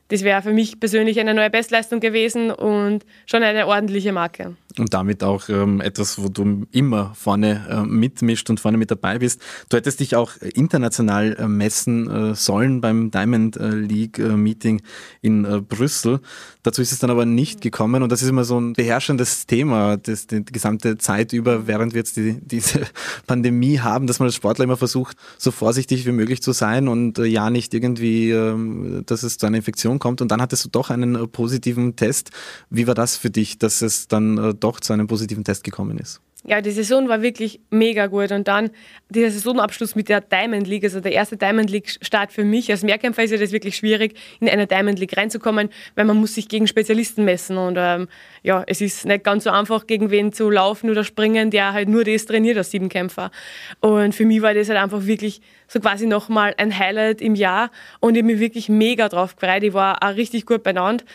Das 0.09 0.24
wäre 0.24 0.41
für 0.41 0.53
mich 0.53 0.80
persönlich 0.80 1.19
eine 1.19 1.33
neue 1.33 1.50
Bestleistung 1.50 2.00
gewesen 2.00 2.51
und 2.51 3.06
schon 3.25 3.41
eine 3.41 3.68
ordentliche 3.68 4.12
Marke 4.12 4.56
und 4.80 4.94
damit 4.94 5.24
auch 5.24 5.50
ähm, 5.50 5.81
etwas, 5.81 6.22
wo 6.22 6.30
du 6.30 6.66
immer 6.72 7.14
vorne 7.16 7.66
äh, 7.70 7.84
mitmischt 7.84 8.50
und 8.50 8.60
vorne 8.60 8.78
mit 8.78 8.92
dabei 8.92 9.20
bist. 9.20 9.42
Du 9.70 9.78
hättest 9.78 10.00
dich 10.00 10.16
auch 10.16 10.31
international 10.38 11.36
äh, 11.38 11.48
messen 11.48 12.10
äh, 12.10 12.36
sollen 12.36 12.81
beim 12.81 13.12
Diamond 13.12 13.58
äh, 13.58 13.70
League 13.70 14.20
äh, 14.20 14.36
Meeting 14.36 14.81
in 15.22 15.46
äh, 15.46 15.62
Brüssel. 15.62 16.20
Dazu 16.64 16.81
ist 16.81 16.92
es 16.92 17.00
dann 17.00 17.10
aber 17.10 17.25
nicht 17.25 17.62
gekommen 17.62 18.04
und 18.04 18.12
das 18.12 18.22
ist 18.22 18.30
immer 18.30 18.46
so 18.46 18.60
ein 18.60 18.74
beherrschendes 18.74 19.48
Thema, 19.48 19.98
das 19.98 20.28
die, 20.28 20.44
die 20.44 20.52
gesamte 20.52 20.98
Zeit 20.98 21.34
über, 21.34 21.68
während 21.68 21.94
wir 21.94 22.00
jetzt 22.00 22.16
die, 22.16 22.40
diese 22.42 22.81
Pandemie 23.28 23.80
haben, 23.80 24.08
dass 24.08 24.19
man 24.19 24.28
als 24.28 24.36
Sportler 24.36 24.64
immer 24.64 24.78
versucht, 24.78 25.18
so 25.38 25.52
vorsichtig 25.52 26.06
wie 26.06 26.12
möglich 26.12 26.42
zu 26.42 26.52
sein 26.54 26.88
und 26.88 27.18
ja 27.18 27.50
nicht 27.50 27.74
irgendwie, 27.74 28.31
ähm, 28.31 29.04
dass 29.06 29.24
es 29.24 29.38
zu 29.38 29.45
einer 29.45 29.57
Infektion 29.57 30.00
kommt. 30.00 30.21
Und 30.21 30.31
dann 30.31 30.42
hattest 30.42 30.66
du 30.66 30.69
doch 30.69 30.90
einen 30.90 31.30
positiven 31.30 31.95
Test. 31.95 32.31
Wie 32.69 32.88
war 32.88 32.95
das 32.95 33.18
für 33.18 33.30
dich, 33.30 33.57
dass 33.57 33.81
es 33.81 34.07
dann 34.07 34.59
doch 34.64 34.80
zu 34.80 34.94
einem 34.94 35.08
positiven 35.08 35.44
Test 35.44 35.64
gekommen 35.64 35.98
ist. 35.98 36.22
Ja, 36.46 36.60
die 36.60 36.72
Saison 36.72 37.08
war 37.08 37.22
wirklich 37.22 37.62
mega 37.70 38.08
gut. 38.08 38.34
Und 38.34 38.50
dann 38.50 38.70
dieser 39.10 39.32
Saisonabschluss 39.32 39.96
mit 39.96 40.10
der 40.10 40.20
Diamond 40.20 40.68
League, 40.68 40.84
also 40.84 41.00
der 41.00 41.14
erste 41.14 41.38
Diamond 41.38 41.70
League-Start 41.70 42.34
für 42.34 42.44
mich. 42.44 42.70
Als 42.70 42.84
Mehrkämpfer 42.84 43.24
ist 43.24 43.32
ja 43.32 43.38
das 43.38 43.54
wirklich 43.54 43.78
schwierig, 43.78 44.20
in 44.42 44.50
eine 44.50 44.68
Diamond 44.68 45.00
League 45.00 45.16
reinzukommen, 45.16 45.70
weil 45.96 46.04
man 46.04 46.18
muss 46.18 46.36
sich 46.36 46.50
gegen 46.50 46.68
Spezialisten 46.68 47.24
messen. 47.24 47.58
Und 47.58 47.78
ähm, 47.80 48.10
ja, 48.42 48.62
es 48.68 48.82
ist 48.82 49.06
nicht 49.06 49.24
ganz 49.24 49.46
so 49.46 49.52
einfach, 49.52 49.88
gegen 49.88 50.12
wen 50.12 50.34
zu 50.34 50.50
laufen 50.50 50.90
oder 50.90 51.06
springen, 51.06 51.50
der 51.50 51.72
halt 51.72 51.88
nur 51.88 52.04
das 52.04 52.26
trainiert 52.26 52.58
als 52.58 52.72
Siebenkämpfer. 52.72 53.32
Und 53.80 54.14
für 54.14 54.26
mich 54.26 54.42
war 54.42 54.54
das 54.54 54.68
halt 54.68 54.80
einfach 54.80 55.06
wirklich 55.06 55.40
so 55.70 55.80
quasi 55.80 56.08
nochmal 56.08 56.54
ein 56.58 56.78
Highlight 56.78 57.22
im 57.22 57.36
Jahr. 57.36 57.72
Und 58.02 58.16
ich 58.16 58.22
habe 58.22 58.34
mich 58.34 58.42
wirklich 58.42 58.68
mega 58.68 59.08
drauf 59.08 59.38
gefreut. 59.38 59.64
Ich 59.64 59.74
war 59.74 60.04
auch 60.04 60.18
richtig 60.18 60.46
gut 60.46 60.64
benannt. 60.64 61.06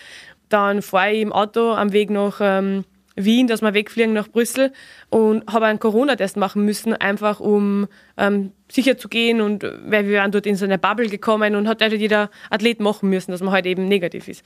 Dann 0.49 0.81
fahre 0.81 1.13
ich 1.13 1.21
im 1.21 1.35
Auto 1.35 1.73
am 1.73 1.93
Weg 1.93 2.09
nach... 2.09 2.39
Ähm, 2.41 2.85
Wien, 3.25 3.47
dass 3.47 3.63
wir 3.63 3.75
wegfliegen 3.75 4.13
nach 4.15 4.29
Brüssel 4.29 4.73
und 5.11 5.53
habe 5.53 5.67
einen 5.67 5.79
Corona-Test 5.79 6.37
machen 6.37 6.65
müssen, 6.65 6.95
einfach 6.95 7.41
um 7.41 7.89
ähm, 8.17 8.53
sicher 8.71 8.97
zu 8.97 9.09
gehen 9.09 9.41
und 9.41 9.63
weil 9.63 10.07
wir 10.09 10.21
waren 10.21 10.33
dort 10.33 10.47
in 10.47 10.57
so 10.57 10.65
eine 10.65 10.79
Bubble 10.79 11.09
gekommen 11.09 11.57
und 11.57 11.69
hat 11.69 11.83
halt 11.83 11.93
jeder 11.93 12.31
Athlet 12.51 12.81
machen 12.81 13.11
müssen, 13.11 13.33
dass 13.33 13.41
man 13.41 13.53
halt 13.53 13.67
eben 13.67 13.89
negativ 13.89 14.29
ist. 14.29 14.45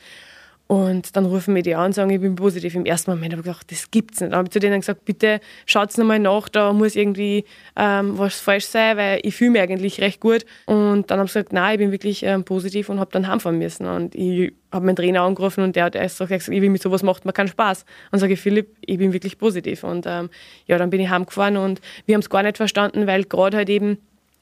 Und 0.72 1.16
dann 1.16 1.26
rufen 1.26 1.52
mir 1.52 1.62
die 1.62 1.74
an 1.74 1.84
und 1.84 1.92
sagen, 1.92 2.08
ich 2.08 2.20
bin 2.22 2.34
positiv. 2.34 2.74
Im 2.74 2.86
ersten 2.86 3.10
Moment 3.10 3.34
habe 3.34 3.42
ich 3.42 3.44
gedacht, 3.44 3.70
das 3.70 3.90
gibt's 3.90 4.22
nicht. 4.22 4.32
Dann 4.32 4.38
habe 4.38 4.46
ich 4.46 4.52
zu 4.52 4.58
denen 4.58 4.80
gesagt, 4.80 5.04
bitte 5.04 5.38
schaut 5.66 5.98
nochmal 5.98 6.18
nach, 6.18 6.48
da 6.48 6.72
muss 6.72 6.96
irgendwie 6.96 7.44
ähm, 7.76 8.16
was 8.16 8.40
falsch 8.40 8.64
sein, 8.64 8.96
weil 8.96 9.20
ich 9.22 9.36
fühle 9.36 9.50
mich 9.50 9.60
eigentlich 9.60 10.00
recht 10.00 10.18
gut. 10.18 10.46
Und 10.64 11.10
dann 11.10 11.18
habe 11.18 11.26
ich 11.26 11.34
gesagt, 11.34 11.52
nein, 11.52 11.74
ich 11.74 11.78
bin 11.78 11.92
wirklich 11.92 12.22
ähm, 12.22 12.44
positiv 12.44 12.88
und 12.88 13.00
habe 13.00 13.10
dann 13.12 13.28
heimfahren 13.28 13.58
müssen. 13.58 13.84
Und 13.84 14.14
ich 14.14 14.54
habe 14.72 14.86
meinen 14.86 14.96
Trainer 14.96 15.20
angerufen 15.20 15.62
und 15.62 15.76
der 15.76 15.84
hat 15.84 15.94
erst 15.94 16.20
gesagt, 16.20 16.48
ich 16.48 16.62
will 16.62 16.70
mit 16.70 16.80
sowas 16.80 17.02
macht 17.02 17.26
man 17.26 17.34
keinen 17.34 17.48
Spaß. 17.48 17.84
Und 18.10 18.20
sage 18.20 18.32
ich, 18.32 18.40
Philipp, 18.40 18.74
ich 18.80 18.96
bin 18.96 19.12
wirklich 19.12 19.36
positiv. 19.36 19.84
Und 19.84 20.06
ähm, 20.06 20.30
ja, 20.68 20.78
dann 20.78 20.88
bin 20.88 21.00
ich 21.00 21.10
heimgefahren 21.10 21.58
und 21.58 21.82
wir 22.06 22.14
haben 22.14 22.22
es 22.22 22.30
gar 22.30 22.42
nicht 22.42 22.56
verstanden, 22.56 23.06
weil 23.06 23.24
gerade 23.24 23.58
halt 23.58 23.68
eben 23.68 23.98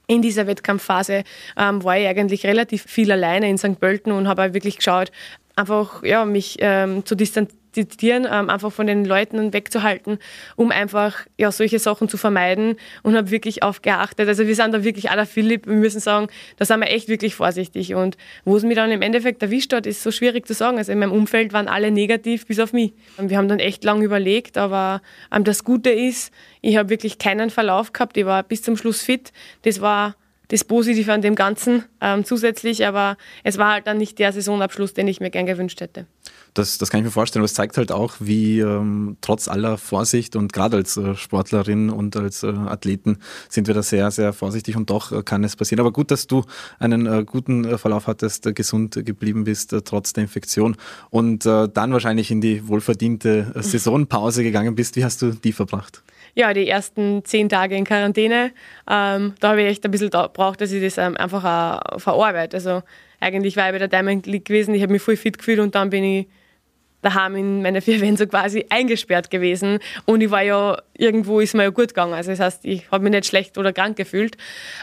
in 0.07 0.23
dieser 0.23 0.47
Wettkampfphase 0.47 1.25
ähm, 1.57 1.83
war 1.83 1.99
ich 1.99 2.07
eigentlich 2.07 2.45
relativ 2.45 2.85
viel 2.85 3.11
alleine 3.11 3.49
in 3.49 3.59
St. 3.59 3.79
Pölten 3.79 4.13
und 4.13 4.27
habe 4.27 4.55
wirklich 4.55 4.77
geschaut, 4.77 5.13
einfach 5.61 6.03
ja, 6.03 6.25
mich 6.25 6.57
ähm, 6.61 7.05
zu 7.05 7.15
zitieren, 7.73 8.27
ähm, 8.31 8.51
einfach 8.51 8.73
von 8.73 8.87
den 8.87 9.05
Leuten 9.05 9.53
wegzuhalten, 9.53 10.19
um 10.57 10.71
einfach 10.71 11.27
ja, 11.39 11.53
solche 11.53 11.79
Sachen 11.79 12.09
zu 12.09 12.17
vermeiden 12.17 12.77
und 13.03 13.17
habe 13.17 13.31
wirklich 13.31 13.63
auf 13.63 13.83
geachtet. 13.83 14.29
Also 14.29 14.47
wir 14.47 14.55
sind 14.55 14.73
da 14.73 14.85
wirklich 14.85 15.11
aller 15.11 15.27
Philipp, 15.27 15.67
wir 15.67 15.75
müssen 15.75 16.01
sagen, 16.01 16.29
da 16.57 16.65
sind 16.65 16.81
wir 16.81 16.89
echt 16.89 17.09
wirklich 17.09 17.35
vorsichtig. 17.35 17.95
Und 17.95 18.17
wo 18.45 18.57
es 18.57 18.63
mich 18.63 18.77
dann 18.77 18.91
im 18.91 19.03
Endeffekt 19.03 19.43
erwischt 19.43 19.73
hat, 19.73 19.87
ist 19.87 20.03
so 20.03 20.11
schwierig 20.11 20.47
zu 20.47 20.55
sagen. 20.55 20.79
Also 20.79 20.93
in 20.93 20.99
meinem 20.99 21.13
Umfeld 21.13 21.53
waren 21.53 21.69
alle 21.69 21.91
negativ, 21.91 22.47
bis 22.47 22.59
auf 22.59 22.73
mich. 22.73 22.93
Und 23.17 23.31
wir 23.31 23.37
haben 23.37 23.49
dann 23.49 23.61
echt 23.61 23.85
lange 23.85 24.05
überlegt, 24.05 24.59
aber 24.59 25.03
ähm, 25.33 25.45
das 25.45 25.65
Gute 25.65 25.91
ist, 25.91 26.33
ich 26.61 26.77
habe 26.77 26.89
wirklich 26.91 27.19
keinen 27.19 27.51
Verlauf 27.51 27.93
gehabt, 27.93 28.17
ich 28.17 28.27
war 28.27 28.43
bis 28.43 28.63
zum 28.63 28.77
Schluss 28.77 29.03
fit. 29.03 29.33
Das 29.63 29.81
war 29.81 30.17
das 30.51 30.65
Positive 30.65 31.13
an 31.13 31.23
dem 31.23 31.37
Ganzen 31.37 31.85
ähm, 32.01 32.25
zusätzlich, 32.25 32.85
aber 32.87 33.17
es 33.45 33.57
war 33.57 33.73
halt 33.73 33.87
dann 33.87 33.99
nicht 33.99 34.19
der 34.19 34.33
Saisonabschluss, 34.33 34.95
den 34.95 35.09
ich 35.09 35.21
mir 35.21 35.31
gern 35.31 35.47
gewünscht 35.47 35.81
hätte. 35.81 36.07
Das, 36.55 36.79
das 36.79 36.91
kann 36.91 37.01
ich 37.01 37.05
mir 37.05 37.13
vorstellen, 37.13 37.43
aber 37.43 37.47
es 37.47 37.55
zeigt 37.55 37.77
halt 37.77 37.93
auch, 37.93 38.15
wie 38.19 38.59
ähm, 38.59 39.17
trotz 39.21 39.47
aller 39.47 39.79
Vorsicht 39.79 40.35
und 40.35 40.53
gerade 40.53 40.79
als 40.79 40.97
äh, 40.97 41.15
Sportlerin 41.15 41.91
und 41.91 42.17
als 42.17 42.43
äh, 42.43 42.49
Athleten 42.49 43.19
sind 43.49 43.69
wir 43.69 43.75
da 43.75 43.85
sehr, 43.85 44.11
sehr 44.11 44.33
vorsichtig 44.33 44.77
und 44.77 44.91
doch 44.91 45.13
äh, 45.13 45.23
kann 45.23 45.45
es 45.45 45.55
passieren. 45.55 45.81
Aber 45.81 45.93
gut, 45.93 46.11
dass 46.11 46.27
du 46.27 46.45
einen 46.81 47.07
äh, 47.07 47.25
guten 47.25 47.65
äh, 47.65 47.79
Verlauf 47.79 48.09
hattest, 48.09 48.47
äh, 48.47 48.53
gesund 48.53 49.01
geblieben 49.05 49.45
bist, 49.45 49.77
trotz 49.85 50.13
der 50.13 50.25
Infektion 50.25 50.77
und 51.11 51.45
dann 51.47 51.93
wahrscheinlich 51.93 52.31
in 52.31 52.41
die 52.41 52.67
wohlverdiente 52.67 53.53
Saisonpause 53.55 54.43
gegangen 54.43 54.75
bist. 54.75 54.97
Wie 54.97 55.05
hast 55.05 55.23
du 55.23 55.33
die 55.33 55.53
verbracht? 55.53 56.03
Ja, 56.35 56.53
die 56.53 56.69
ersten 56.69 57.25
zehn 57.25 57.49
Tage 57.49 57.77
in 57.77 57.85
Quarantäne, 57.85 58.53
ähm, 58.89 59.35
da 59.41 59.51
habe 59.51 59.63
ich 59.63 59.69
echt 59.69 59.85
ein 59.85 59.91
bisschen 59.91 60.11
gebraucht, 60.11 60.61
dass 60.61 60.73
ich 60.73 60.83
das 60.83 60.99
ähm, 60.99 61.17
einfach 61.17 61.45
auch 61.45 61.99
verarbeite. 62.01 62.57
Also 62.57 62.83
eigentlich 63.21 63.57
war 63.57 63.67
ich 63.67 63.73
bei 63.73 63.79
der 63.79 63.89
Diamond 63.89 64.27
League 64.27 64.47
gewesen, 64.47 64.75
ich 64.75 64.83
habe 64.83 64.93
mich 64.93 65.03
voll 65.03 65.17
fit 65.17 65.39
gefühlt 65.39 65.61
und 65.61 65.75
dann 65.75 65.91
bin 65.91 66.05
ich 66.05 66.27
daheim 67.03 67.37
in 67.37 67.63
meine 67.63 67.81
vier 67.83 68.01
Wände 68.01 68.19
so 68.19 68.27
quasi 68.27 68.67
eingesperrt 68.69 69.31
gewesen. 69.31 69.79
Und 70.07 70.21
ich 70.21 70.31
war 70.31 70.43
ja, 70.43 70.81
irgendwo 70.97 71.41
ist 71.41 71.55
mir 71.55 71.65
ja 71.65 71.71
gut 71.71 71.89
gegangen. 71.89 72.15
Also 72.15 72.31
das 72.31 72.41
heißt, 72.41 72.65
ich 72.65 72.91
habe 72.91 73.05
mich 73.05 73.13
nicht 73.13 73.27
schlecht 73.27 73.59
oder 73.59 73.73
krank 73.73 73.97
gefühlt, 73.97 74.37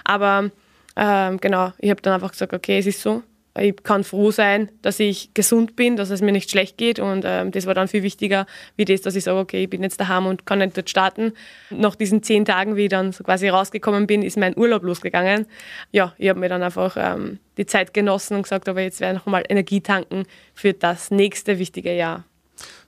aber 0.04 0.52
ähm, 0.96 1.38
genau, 1.40 1.74
ich 1.78 1.90
habe 1.90 2.02
dann 2.02 2.14
einfach 2.14 2.32
gesagt, 2.32 2.54
okay, 2.54 2.80
es 2.80 2.88
ist 2.88 3.02
so, 3.02 3.24
ich 3.58 3.84
kann 3.84 4.04
froh 4.04 4.32
sein, 4.32 4.70
dass 4.82 5.00
ich 5.00 5.34
gesund 5.34 5.76
bin, 5.76 5.96
dass 5.96 6.10
es 6.10 6.22
mir 6.22 6.32
nicht 6.32 6.50
schlecht 6.50 6.78
geht. 6.78 7.00
Und 7.00 7.24
ähm, 7.26 7.52
das 7.52 7.66
war 7.66 7.74
dann 7.74 7.88
viel 7.88 8.04
wichtiger, 8.04 8.46
wie 8.76 8.86
das, 8.86 9.02
dass 9.02 9.16
ich 9.16 9.24
sage, 9.24 9.40
okay, 9.40 9.64
ich 9.64 9.70
bin 9.70 9.84
jetzt 9.84 10.00
daheim 10.00 10.26
und 10.26 10.46
kann 10.46 10.60
nicht 10.60 10.78
dort 10.78 10.90
starten. 10.90 11.34
Nach 11.70 11.96
diesen 11.96 12.24
zehn 12.24 12.46
Tagen, 12.46 12.76
wie 12.76 12.84
ich 12.84 12.90
dann 12.90 13.12
so 13.12 13.24
quasi 13.24 13.50
rausgekommen 13.50 14.08
bin, 14.08 14.22
ist 14.22 14.38
mein 14.38 14.58
Urlaub 14.58 14.84
losgegangen. 14.84 15.46
Ja, 15.92 16.14
ich 16.18 16.30
habe 16.30 16.40
mir 16.40 16.50
dann 16.50 16.64
einfach 16.64 16.96
ähm, 16.98 17.40
die 17.58 17.66
Zeit 17.66 17.94
genossen 17.94 18.36
und 18.36 18.44
gesagt, 18.44 18.70
aber 18.70 18.82
jetzt 18.82 19.00
werde 19.00 19.18
ich 19.18 19.26
noch 19.26 19.32
mal 19.32 19.44
Energie 19.48 19.82
tanken 19.82 20.24
für 20.54 20.74
das 20.74 21.12
nächste 21.12 21.60
wichtige 21.60 21.96
Jahr. 21.96 22.26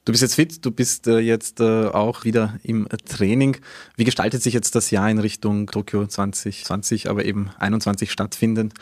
Du 0.06 0.12
bist 0.12 0.24
jetzt 0.24 0.36
fit, 0.36 0.66
du 0.66 0.72
bist 0.72 1.08
äh, 1.08 1.20
jetzt 1.20 1.60
äh, 1.60 1.86
auch 1.86 2.24
wieder 2.24 2.58
im 2.64 2.88
Training. 3.06 3.58
Wie 3.96 4.06
gestaltet 4.06 4.42
sich 4.42 4.54
jetzt 4.54 4.74
das 4.74 4.90
Jahr 4.90 5.10
in 5.10 5.20
Richtung 5.20 5.68
Tokio 5.68 6.08
2020, 6.08 7.10
aber 7.10 7.26
eben 7.26 7.52
21 7.60 8.12
stattfindend? 8.12 8.74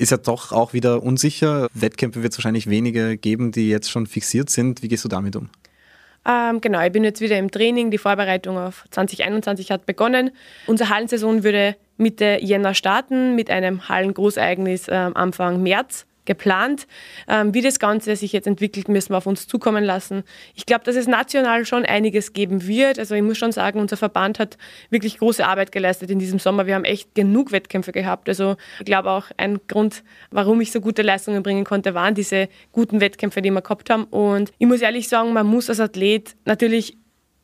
Ist 0.00 0.10
ja 0.10 0.16
doch 0.16 0.52
auch 0.52 0.72
wieder 0.72 1.02
unsicher. 1.02 1.68
Wettkämpfe 1.74 2.22
wird 2.22 2.32
es 2.32 2.38
wahrscheinlich 2.38 2.68
wenige 2.68 3.18
geben, 3.18 3.52
die 3.52 3.68
jetzt 3.68 3.90
schon 3.90 4.06
fixiert 4.06 4.48
sind. 4.48 4.82
Wie 4.82 4.88
gehst 4.88 5.04
du 5.04 5.08
damit 5.08 5.36
um? 5.36 5.50
Ähm, 6.26 6.60
genau, 6.60 6.84
ich 6.84 6.92
bin 6.92 7.04
jetzt 7.04 7.20
wieder 7.20 7.38
im 7.38 7.50
Training. 7.50 7.90
Die 7.90 7.98
Vorbereitung 7.98 8.58
auf 8.58 8.84
2021 8.90 9.70
hat 9.70 9.86
begonnen. 9.86 10.30
Unsere 10.66 10.90
Hallensaison 10.90 11.44
würde 11.44 11.76
Mitte 11.98 12.38
Jänner 12.40 12.74
starten 12.74 13.34
mit 13.34 13.50
einem 13.50 13.88
Hallengroßereignis 13.88 14.88
äh, 14.88 15.10
Anfang 15.14 15.62
März 15.62 16.06
geplant. 16.30 16.86
Ähm, 17.26 17.52
wie 17.54 17.60
das 17.60 17.80
Ganze 17.80 18.14
sich 18.14 18.32
jetzt 18.32 18.46
entwickelt, 18.46 18.88
müssen 18.88 19.12
wir 19.12 19.16
auf 19.18 19.26
uns 19.26 19.48
zukommen 19.48 19.82
lassen. 19.82 20.22
Ich 20.54 20.64
glaube, 20.64 20.84
dass 20.84 20.94
es 20.94 21.08
national 21.08 21.66
schon 21.66 21.84
einiges 21.84 22.32
geben 22.32 22.68
wird. 22.68 23.00
Also 23.00 23.16
ich 23.16 23.22
muss 23.22 23.36
schon 23.36 23.50
sagen, 23.50 23.80
unser 23.80 23.96
Verband 23.96 24.38
hat 24.38 24.56
wirklich 24.90 25.18
große 25.18 25.44
Arbeit 25.44 25.72
geleistet 25.72 26.08
in 26.08 26.20
diesem 26.20 26.38
Sommer. 26.38 26.68
Wir 26.68 26.76
haben 26.76 26.84
echt 26.84 27.16
genug 27.16 27.50
Wettkämpfe 27.50 27.90
gehabt. 27.90 28.28
Also 28.28 28.54
ich 28.78 28.84
glaube 28.84 29.10
auch 29.10 29.24
ein 29.38 29.58
Grund, 29.66 30.04
warum 30.30 30.60
ich 30.60 30.70
so 30.70 30.80
gute 30.80 31.02
Leistungen 31.02 31.42
bringen 31.42 31.64
konnte, 31.64 31.94
waren 31.94 32.14
diese 32.14 32.48
guten 32.70 33.00
Wettkämpfe, 33.00 33.42
die 33.42 33.50
wir 33.50 33.60
gehabt 33.60 33.90
haben. 33.90 34.04
Und 34.04 34.52
ich 34.58 34.68
muss 34.68 34.82
ehrlich 34.82 35.08
sagen, 35.08 35.32
man 35.32 35.48
muss 35.48 35.68
als 35.68 35.80
Athlet 35.80 36.36
natürlich 36.44 36.96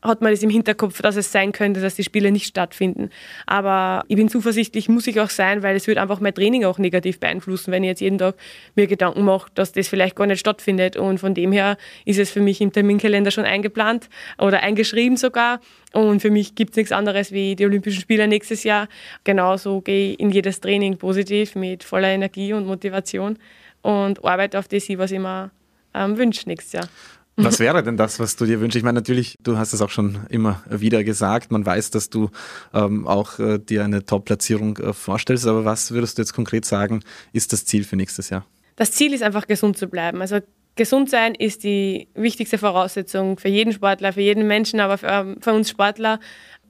hat 0.03 0.21
man 0.21 0.31
das 0.31 0.43
im 0.43 0.51
Hinterkopf, 0.51 1.01
dass 1.03 1.17
es 1.17 1.33
sein 1.33 1.53
könnte, 1.53 1.81
dass 1.81 1.95
die 1.95 2.05
Spiele 2.05 2.31
nicht 2.31 2.47
stattfinden. 2.47 3.11
Aber 3.47 4.05
ich 4.09 4.17
bin 4.17 4.29
zuversichtlich, 4.29 4.89
muss 4.89 5.07
ich 5.07 5.21
auch 5.21 5.31
sein, 5.31 5.63
weil 5.63 5.75
es 5.77 5.87
wird 5.87 5.99
einfach 5.99 6.21
mein 6.21 6.35
Training 6.35 6.65
auch 6.65 6.79
negativ 6.79 7.19
beeinflussen, 7.19 7.73
wenn 7.73 7.83
ich 7.83 7.89
jetzt 7.89 8.01
jeden 8.01 8.19
Tag 8.19 8.37
mir 8.75 8.87
Gedanken 8.87 9.23
mache, 9.25 9.51
dass 9.55 9.73
das 9.73 9.89
vielleicht 9.89 10.15
gar 10.15 10.27
nicht 10.27 10.41
stattfindet. 10.41 10.97
Und 10.97 11.19
von 11.19 11.35
dem 11.35 11.53
her 11.53 11.77
ist 12.05 12.19
es 12.19 12.31
für 12.31 12.41
mich 12.41 12.61
im 12.61 12.73
Terminkalender 12.73 13.31
schon 13.31 13.45
eingeplant 13.45 14.09
oder 14.39 14.63
eingeschrieben 14.63 15.17
sogar. 15.17 15.61
Und 15.93 16.21
für 16.21 16.31
mich 16.31 16.55
gibt 16.55 16.71
es 16.73 16.77
nichts 16.77 16.93
anderes 16.93 17.33
wie 17.33 17.57
die 17.57 17.65
Olympischen 17.65 18.01
Spiele 18.01 18.29
nächstes 18.29 18.65
Jahr. 18.65 18.89
Genauso 19.25 19.81
gehe 19.81 20.13
ich 20.13 20.21
in 20.21 20.31
jedes 20.31 20.61
Training 20.61 20.99
positiv 20.99 21.55
mit 21.55 21.85
voller 21.85 22.09
Energie 22.09 22.53
und 22.53 22.67
Motivation 22.67 23.39
und 23.83 24.25
arbeite 24.25 24.59
auf 24.59 24.69
das, 24.69 24.89
was 24.91 25.11
ich 25.11 25.19
mir 25.19 25.51
ähm, 25.95 26.19
wünsche 26.19 26.49
nächstes 26.49 26.73
Jahr. 26.73 26.89
Was 27.37 27.61
wäre 27.61 27.83
denn 27.83 27.97
das, 27.97 28.19
was 28.19 28.37
du 28.37 28.47
dir 28.47 28.61
wünschst? 28.61 28.77
Ich 28.77 28.83
meine, 28.83 28.99
natürlich, 28.99 29.37
du 29.41 29.59
hast 29.59 29.73
es 29.75 29.83
auch 29.83 29.91
schon 29.91 30.21
immer 30.31 30.63
wieder 30.71 31.05
gesagt, 31.05 31.53
man 31.53 31.67
weiß, 31.67 31.91
dass 31.91 32.09
du 32.09 32.31
ähm, 32.73 33.07
auch 33.07 33.39
äh, 33.39 33.59
dir 33.59 33.85
eine 33.85 34.05
Top-Platzierung 34.05 34.79
äh, 34.79 34.93
vorstellst, 34.93 35.47
aber 35.47 35.65
was 35.65 35.91
würdest 35.91 36.17
du 36.17 36.23
jetzt 36.23 36.33
konkret 36.33 36.65
sagen, 36.65 37.03
ist 37.33 37.53
das 37.53 37.67
Ziel 37.67 37.85
für 37.85 37.97
nächstes 37.97 38.31
Jahr? 38.31 38.47
Das 38.77 38.93
Ziel 38.93 39.13
ist 39.13 39.23
einfach 39.23 39.47
gesund 39.47 39.77
zu 39.77 39.87
bleiben. 39.87 40.21
Also 40.23 40.41
gesund 40.77 41.11
sein 41.11 41.35
ist 41.35 41.65
die 41.65 42.09
wichtigste 42.15 42.59
Voraussetzung 42.59 43.39
für 43.39 43.49
jeden 43.49 43.73
Sportler, 43.73 44.13
für 44.13 44.21
jeden 44.21 44.47
Menschen, 44.47 44.81
aber 44.81 44.99
für, 44.99 45.37
für 45.41 45.53
uns 45.53 45.69
Sportler 45.69 46.21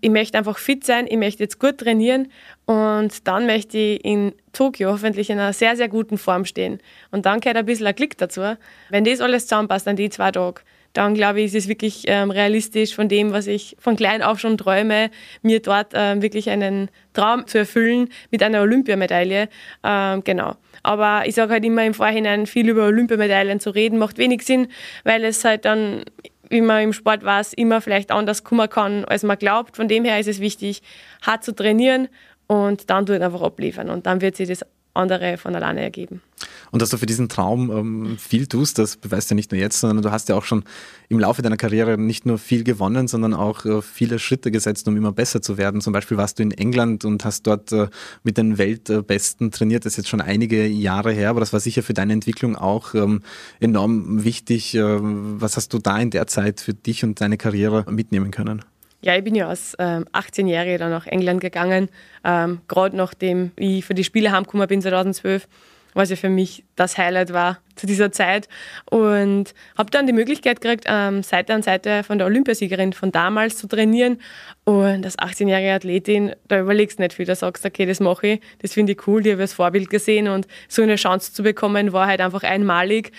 ich 0.07 0.13
möchte 0.13 0.39
einfach 0.39 0.59
fit 0.59 0.85
sein, 0.85 1.09
ich 1.09 1.17
möchte 1.17 1.43
jetzt 1.43 1.59
gut 1.59 1.79
trainieren 1.79 2.29
und 2.65 3.27
dann 3.27 3.45
möchte 3.45 3.77
ich 3.77 4.05
in 4.05 4.33
Tokio 4.53 4.93
hoffentlich 4.93 5.31
in 5.31 5.41
einer 5.41 5.53
sehr, 5.53 5.75
sehr 5.75 5.89
guten 5.89 6.17
Form 6.17 6.45
stehen. 6.45 6.79
Und 7.11 7.27
dann 7.27 7.41
gehört 7.41 7.57
ein 7.57 7.67
bisschen 7.67 7.89
ein 7.89 7.95
Klick 7.97 8.17
dazu. 8.17 8.43
Wenn 8.89 9.03
das 9.03 9.21
alles 9.21 9.49
zusammenpasst 9.49 9.89
an 9.89 9.97
die 9.97 10.09
zwei 10.09 10.31
Tage, 10.31 10.61
dann 10.93 11.15
glaube 11.15 11.41
ich, 11.41 11.47
ist 11.47 11.57
es 11.57 11.69
wirklich 11.69 12.05
ähm, 12.07 12.31
realistisch 12.31 12.95
von 12.95 13.09
dem, 13.09 13.33
was 13.33 13.49
ich 13.49 13.77
von 13.81 13.97
klein 13.97 14.23
auf 14.23 14.39
schon 14.39 14.57
träume, 14.57 15.11
mir 15.43 15.61
dort 15.61 15.89
ähm, 15.95 16.23
wirklich 16.23 16.51
einen 16.51 16.89
Traum 17.13 17.49
zu 17.49 17.59
erfüllen 17.59 18.09
mit 18.31 18.45
einer 18.45 18.61
Olympiamedaille. 18.61 19.49
Ähm, 19.83 20.23
genau. 20.23 20.55
Aber 20.85 21.25
ich 21.27 21.35
sage 21.35 21.53
halt 21.53 21.65
immer 21.65 21.85
im 21.85 21.95
Vorhinein, 21.95 22.47
viel 22.47 22.69
über 22.69 22.87
Olympiamedaillen 22.87 23.59
zu 23.59 23.71
reden, 23.71 23.99
macht 23.99 24.19
wenig 24.19 24.43
Sinn, 24.43 24.69
weil 25.03 25.25
es 25.25 25.45
halt 25.45 25.65
dann 25.65 26.05
wie 26.49 26.61
man 26.61 26.83
im 26.83 26.93
Sport 26.93 27.25
weiß, 27.25 27.53
immer 27.55 27.81
vielleicht 27.81 28.11
anders 28.11 28.45
kommen 28.45 28.69
kann, 28.69 29.05
als 29.05 29.23
man 29.23 29.39
glaubt. 29.39 29.77
Von 29.77 29.89
dem 29.89 30.05
her 30.05 30.19
ist 30.19 30.29
es 30.29 30.41
wichtig, 30.41 30.83
hart 31.23 31.45
zu 31.45 31.55
trainieren 31.55 32.09
und 32.47 32.91
dann 32.91 33.07
tut 33.07 33.21
einfach 33.21 33.43
abliefern. 33.43 33.91
Und 33.91 34.07
dann 34.07 34.21
wird 34.21 34.37
sich 34.37 34.49
das 34.49 34.65
andere 34.95 35.37
von 35.37 35.55
alleine 35.55 35.83
ergeben. 35.83 36.23
Und 36.71 36.83
dass 36.83 36.91
du 36.91 36.99
für 36.99 37.07
diesen 37.07 37.29
Traum 37.29 37.71
ähm, 37.71 38.19
viel 38.19 38.47
tust, 38.47 38.79
das 38.79 38.97
beweist 38.97 39.31
ja 39.31 39.35
nicht 39.35 39.53
nur 39.53 39.61
jetzt, 39.61 39.81
sondern 39.81 40.03
du 40.03 40.11
hast 40.11 40.29
ja 40.29 40.35
auch 40.35 40.45
schon 40.45 40.65
im 41.09 41.19
Laufe 41.19 41.43
deiner 41.43 41.57
Karriere 41.57 41.99
nicht 41.99 42.27
nur 42.27 42.39
viel 42.39 42.65
gewonnen, 42.65 43.09
sondern 43.09 43.35
auch 43.35 43.65
äh, 43.65 43.83
viele 43.83 44.19
Schritte 44.19 44.51
gesetzt, 44.51 44.89
um 44.89 44.97
immer 44.97 45.13
besser 45.13 45.43
zu 45.43 45.59
werden. 45.59 45.81
Zum 45.81 45.93
Beispiel 45.93 46.17
warst 46.17 46.39
du 46.39 46.43
in 46.43 46.51
England 46.51 47.05
und 47.05 47.25
hast 47.25 47.47
dort 47.47 47.73
äh, 47.73 47.89
mit 48.23 48.39
den 48.39 48.59
Weltbesten 48.59 49.51
trainiert. 49.51 49.85
Das 49.85 49.93
ist 49.93 49.99
jetzt 49.99 50.09
schon 50.09 50.21
einige 50.21 50.67
Jahre 50.67 51.13
her, 51.13 51.31
aber 51.31 51.41
das 51.41 51.53
war 51.53 51.61
sicher 51.61 51.83
für 51.83 51.95
deine 51.95 52.13
Entwicklung 52.13 52.57
auch 52.57 52.95
ähm, 52.95 53.23
enorm 53.61 54.25
wichtig. 54.25 54.75
Äh, 54.75 54.83
was 54.83 55.57
hast 55.57 55.73
du 55.73 55.79
da 55.79 55.99
in 55.99 56.11
der 56.11 56.27
Zeit 56.27 56.61
für 56.61 56.75
dich 56.75 57.05
und 57.05 57.21
deine 57.21 57.37
Karriere 57.37 57.85
mitnehmen 57.91 58.31
können? 58.31 58.65
Ja, 59.03 59.15
ich 59.15 59.23
bin 59.23 59.35
ja 59.35 59.49
als 59.49 59.77
ähm, 59.79 60.05
18-Jährige 60.13 60.79
dann 60.79 60.91
nach 60.91 61.07
England 61.07 61.41
gegangen, 61.41 61.91
ähm, 62.25 62.61
gerade 62.67 62.97
nachdem 62.97 63.53
ich 63.55 63.85
für 63.85 63.95
die 63.95 64.05
Spiele 64.05 64.33
heimgekommen 64.33 64.67
bin 64.67 64.83
2012, 64.83 65.47
was 65.97 66.11
ja 66.11 66.17
für 66.17 66.29
mich 66.29 66.65
das 66.77 66.99
Highlight 66.99 67.33
war 67.33 67.59
zu 67.77 67.87
dieser 67.87 68.13
Zeit. 68.13 68.49
Und 68.91 69.55
habe 69.77 69.91
dann 69.91 70.07
die 70.07 70.13
Möglichkeit 70.13 70.61
gekriegt, 70.61 70.85
ähm, 70.87 71.23
Seite 71.23 71.55
an 71.55 71.63
Seite 71.63 72.03
von 72.03 72.19
der 72.19 72.27
Olympiasiegerin 72.27 72.93
von 72.93 73.13
damals 73.13 73.59
zu 73.59 73.67
trainieren. 73.69 74.19
Und 74.65 75.05
als 75.05 75.19
18-jährige 75.19 75.73
Athletin, 75.73 76.33
da 76.49 76.61
überlegst 76.61 76.99
du 76.99 77.03
nicht 77.03 77.15
viel, 77.15 77.27
da 77.27 77.35
sagst 77.35 77.65
du, 77.65 77.69
okay, 77.69 77.87
das 77.87 78.01
mache 78.01 78.27
ich, 78.27 78.41
das 78.61 78.73
finde 78.73 78.93
ich 78.93 79.07
cool, 79.07 79.23
die 79.23 79.31
habe 79.31 79.41
ich 79.41 79.45
als 79.45 79.53
Vorbild 79.55 79.91
gesehen 79.91 80.29
und 80.29 80.47
so 80.69 80.83
eine 80.83 80.97
Chance 80.97 81.33
zu 81.33 81.43
bekommen, 81.43 81.93
war 81.93 82.07
halt 82.07 82.21
einfach 82.21 82.43
einmalig. 82.43 83.13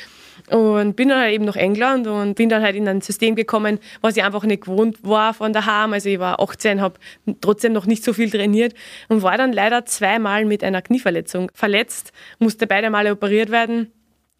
Und 0.49 0.95
bin 0.95 1.09
dann 1.09 1.19
halt 1.19 1.33
eben 1.33 1.45
nach 1.45 1.55
England 1.55 2.07
und 2.07 2.35
bin 2.35 2.47
dann 2.47 2.61
halt 2.61 2.75
in 2.75 2.87
ein 2.87 3.01
System 3.01 3.35
gekommen, 3.35 3.79
was 4.01 4.15
ich 4.15 4.23
einfach 4.23 4.43
nicht 4.43 4.63
gewohnt 4.63 4.97
war 5.03 5.33
von 5.33 5.51
daheim. 5.51 5.93
Also 5.93 6.09
ich 6.09 6.19
war 6.19 6.39
18, 6.39 6.79
habe 6.79 6.99
trotzdem 7.41 7.73
noch 7.73 7.85
nicht 7.85 8.03
so 8.03 8.13
viel 8.13 8.29
trainiert 8.29 8.73
und 9.09 9.23
war 9.23 9.37
dann 9.37 9.51
leider 9.51 9.85
zweimal 9.85 10.45
mit 10.45 10.63
einer 10.63 10.81
Knieverletzung 10.81 11.51
verletzt, 11.53 12.13
musste 12.39 12.67
beide 12.67 12.89
Male 12.89 13.11
operiert 13.11 13.49
werden. 13.49 13.91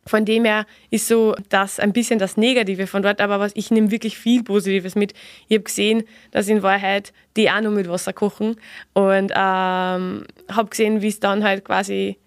Von 0.08 0.26
dem 0.26 0.46
her 0.46 0.66
ist 0.90 1.08
so 1.08 1.36
das 1.50 1.80
ein 1.80 1.94
bisschen 1.94 2.20
das 2.20 2.38
Negative 2.38 2.88
von 2.88 3.04
dort, 3.04 3.22
aber 3.22 3.40
was 3.40 3.52
ich 3.56 3.72
nehme 3.72 3.92
wirklich 3.92 4.18
viel 4.18 4.44
Positives 4.44 4.96
mit. 4.96 5.14
Ich 5.48 5.56
habe 5.56 5.64
gesehen, 5.64 6.04
dass 6.32 6.48
in 6.48 6.64
Wahrheit 6.64 7.14
die 7.36 7.50
auch 7.52 7.62
nur 7.62 7.72
mit 7.72 7.88
Wasser 7.88 8.14
kochen 8.14 8.56
und 8.94 9.32
ähm, 9.36 10.26
habe 10.50 10.70
gesehen, 10.70 11.02
wie 11.02 11.08
es 11.08 11.20
dann 11.20 11.44
halt 11.44 11.64
quasi 11.66 12.18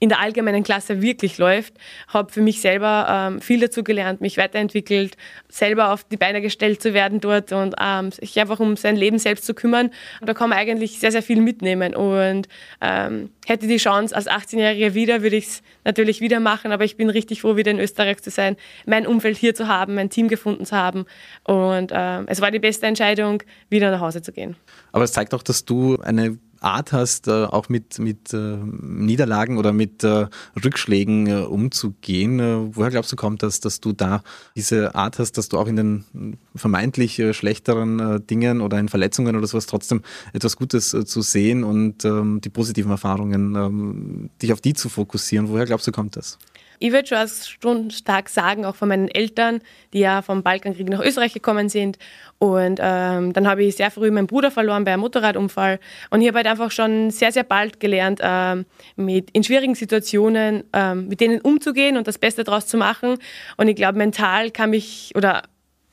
in 0.00 0.08
der 0.08 0.20
allgemeinen 0.20 0.62
Klasse 0.62 1.02
wirklich 1.02 1.38
läuft. 1.38 1.74
Habe 2.08 2.32
für 2.32 2.40
mich 2.40 2.60
selber 2.60 3.06
ähm, 3.08 3.40
viel 3.40 3.60
dazu 3.60 3.82
gelernt, 3.82 4.20
mich 4.20 4.36
weiterentwickelt, 4.36 5.16
selber 5.48 5.92
auf 5.92 6.04
die 6.04 6.16
Beine 6.16 6.40
gestellt 6.40 6.80
zu 6.80 6.94
werden 6.94 7.20
dort 7.20 7.52
und 7.52 7.74
ähm, 7.80 8.12
sich 8.12 8.38
einfach 8.38 8.60
um 8.60 8.76
sein 8.76 8.96
Leben 8.96 9.18
selbst 9.18 9.44
zu 9.44 9.54
kümmern. 9.54 9.90
Und 10.20 10.28
da 10.28 10.34
kann 10.34 10.50
man 10.50 10.58
eigentlich 10.58 11.00
sehr, 11.00 11.10
sehr 11.10 11.22
viel 11.22 11.40
mitnehmen. 11.40 11.94
Und 11.94 12.48
ähm, 12.80 13.30
hätte 13.46 13.66
die 13.66 13.78
Chance 13.78 14.14
als 14.14 14.28
18-Jährige 14.28 14.94
wieder, 14.94 15.22
würde 15.22 15.36
ich 15.36 15.46
es 15.46 15.62
natürlich 15.84 16.20
wieder 16.20 16.38
machen. 16.38 16.70
Aber 16.70 16.84
ich 16.84 16.96
bin 16.96 17.10
richtig 17.10 17.40
froh, 17.40 17.56
wieder 17.56 17.70
in 17.70 17.80
Österreich 17.80 18.22
zu 18.22 18.30
sein, 18.30 18.56
mein 18.86 19.06
Umfeld 19.06 19.36
hier 19.36 19.54
zu 19.54 19.66
haben, 19.66 19.94
mein 19.94 20.10
Team 20.10 20.28
gefunden 20.28 20.64
zu 20.64 20.76
haben. 20.76 21.06
Und 21.44 21.92
ähm, 21.94 22.26
es 22.28 22.40
war 22.40 22.50
die 22.50 22.58
beste 22.60 22.86
Entscheidung, 22.86 23.42
wieder 23.68 23.90
nach 23.90 24.00
Hause 24.00 24.22
zu 24.22 24.32
gehen. 24.32 24.56
Aber 24.92 25.04
es 25.04 25.12
zeigt 25.12 25.34
auch, 25.34 25.42
dass 25.42 25.64
du 25.64 25.98
eine 26.00 26.38
Art 26.60 26.92
hast, 26.92 27.28
äh, 27.28 27.44
auch 27.44 27.68
mit, 27.68 27.98
mit 27.98 28.32
äh, 28.32 28.56
Niederlagen 28.80 29.58
oder 29.58 29.72
mit 29.72 30.04
äh, 30.04 30.26
Rückschlägen 30.62 31.46
umzugehen. 31.46 32.74
Woher 32.74 32.90
glaubst 32.90 33.12
du 33.12 33.16
kommt 33.16 33.42
das, 33.42 33.60
dass 33.60 33.80
du 33.80 33.92
da 33.92 34.22
diese 34.56 34.94
Art 34.94 35.18
hast, 35.18 35.38
dass 35.38 35.48
du 35.48 35.58
auch 35.58 35.66
in 35.66 35.76
den 35.76 36.38
vermeintlich 36.54 37.22
schlechteren 37.32 38.26
Dingen 38.26 38.60
oder 38.60 38.78
in 38.78 38.88
Verletzungen 38.88 39.36
oder 39.36 39.46
sowas 39.46 39.66
trotzdem 39.66 40.02
etwas 40.32 40.56
Gutes 40.56 40.90
zu 40.90 41.22
sehen 41.22 41.64
und 41.64 42.04
ähm, 42.04 42.40
die 42.40 42.50
positiven 42.50 42.90
Erfahrungen, 42.90 43.54
ähm, 43.54 44.30
dich 44.42 44.52
auf 44.52 44.60
die 44.60 44.74
zu 44.74 44.88
fokussieren? 44.88 45.48
Woher 45.48 45.66
glaubst 45.66 45.86
du 45.86 45.92
kommt 45.92 46.16
das? 46.16 46.38
Ich 46.78 46.92
würde 46.92 47.28
schon 47.60 47.90
stark 47.90 48.28
sagen, 48.28 48.64
auch 48.64 48.76
von 48.76 48.88
meinen 48.88 49.08
Eltern, 49.08 49.60
die 49.92 50.00
ja 50.00 50.22
vom 50.22 50.42
Balkankrieg 50.42 50.88
nach 50.88 51.00
Österreich 51.00 51.32
gekommen 51.32 51.68
sind. 51.68 51.98
Und 52.38 52.78
ähm, 52.80 53.32
dann 53.32 53.48
habe 53.48 53.64
ich 53.64 53.76
sehr 53.76 53.90
früh 53.90 54.10
meinen 54.10 54.26
Bruder 54.26 54.50
verloren 54.50 54.84
bei 54.84 54.92
einem 54.92 55.00
Motorradunfall. 55.00 55.80
Und 56.10 56.20
ich 56.20 56.28
habe 56.28 56.38
halt 56.38 56.46
einfach 56.46 56.70
schon 56.70 57.10
sehr, 57.10 57.32
sehr 57.32 57.42
bald 57.42 57.80
gelernt, 57.80 58.20
ähm, 58.22 58.64
mit 58.96 59.30
in 59.32 59.42
schwierigen 59.42 59.74
Situationen 59.74 60.64
ähm, 60.72 61.08
mit 61.08 61.20
denen 61.20 61.40
umzugehen 61.40 61.96
und 61.96 62.06
das 62.06 62.18
Beste 62.18 62.44
daraus 62.44 62.66
zu 62.66 62.76
machen. 62.76 63.16
Und 63.56 63.68
ich 63.68 63.76
glaube, 63.76 63.98
mental 63.98 64.50
kann 64.50 64.70
mich 64.70 65.12
oder 65.16 65.42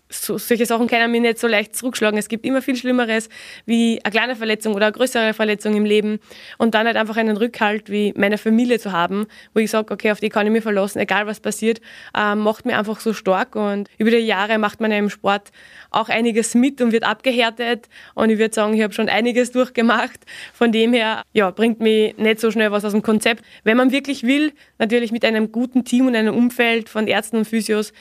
so, 0.09 0.37
solche 0.37 0.65
Sachen 0.65 0.87
können 0.87 1.11
mich 1.11 1.21
nicht 1.21 1.39
so 1.39 1.47
leicht 1.47 1.75
zurückschlagen. 1.75 2.17
Es 2.19 2.29
gibt 2.29 2.45
immer 2.45 2.61
viel 2.61 2.75
Schlimmeres 2.75 3.29
wie 3.65 3.99
eine 4.03 4.11
kleine 4.11 4.35
Verletzung 4.35 4.75
oder 4.75 4.87
eine 4.87 4.93
größere 4.93 5.33
Verletzung 5.33 5.75
im 5.75 5.83
Leben 5.83 6.19
und 6.57 6.75
dann 6.75 6.85
halt 6.85 6.95
einfach 6.95 7.17
einen 7.17 7.37
Rückhalt 7.37 7.89
wie 7.89 8.13
meine 8.15 8.37
Familie 8.37 8.79
zu 8.79 8.91
haben, 8.91 9.25
wo 9.53 9.59
ich 9.59 9.71
sage, 9.71 9.91
okay, 9.91 10.11
auf 10.11 10.19
die 10.19 10.29
kann 10.29 10.45
ich 10.45 10.51
mich 10.51 10.63
verlassen, 10.63 10.99
egal 10.99 11.25
was 11.25 11.39
passiert, 11.39 11.81
äh, 12.15 12.35
macht 12.35 12.65
mir 12.65 12.77
einfach 12.77 12.99
so 12.99 13.13
stark 13.13 13.55
und 13.55 13.89
über 13.97 14.11
die 14.11 14.17
Jahre 14.17 14.59
macht 14.59 14.79
man 14.79 14.91
ja 14.91 14.97
im 14.97 15.09
Sport 15.09 15.51
auch 15.89 16.09
einiges 16.09 16.53
mit 16.53 16.81
und 16.81 16.91
wird 16.91 17.03
abgehärtet 17.03 17.89
und 18.13 18.29
ich 18.29 18.37
würde 18.37 18.53
sagen, 18.53 18.75
ich 18.75 18.83
habe 18.83 18.93
schon 18.93 19.09
einiges 19.09 19.51
durchgemacht. 19.55 20.19
Von 20.53 20.71
dem 20.71 20.93
her, 20.93 21.23
ja, 21.33 21.49
bringt 21.49 21.79
mich 21.79 22.15
nicht 22.17 22.39
so 22.39 22.51
schnell 22.51 22.71
was 22.71 22.85
aus 22.85 22.91
dem 22.91 23.01
Konzept. 23.01 23.43
Wenn 23.63 23.77
man 23.77 23.91
wirklich 23.91 24.23
will, 24.23 24.53
natürlich 24.77 25.11
mit 25.11 25.25
einem 25.25 25.51
guten 25.51 25.83
Team 25.83 26.07
und 26.07 26.15
einem 26.15 26.35
Umfeld 26.35 26.89
von 26.89 27.07
Ärzten 27.07 27.37
und 27.37 27.45
Physios, 27.45 27.91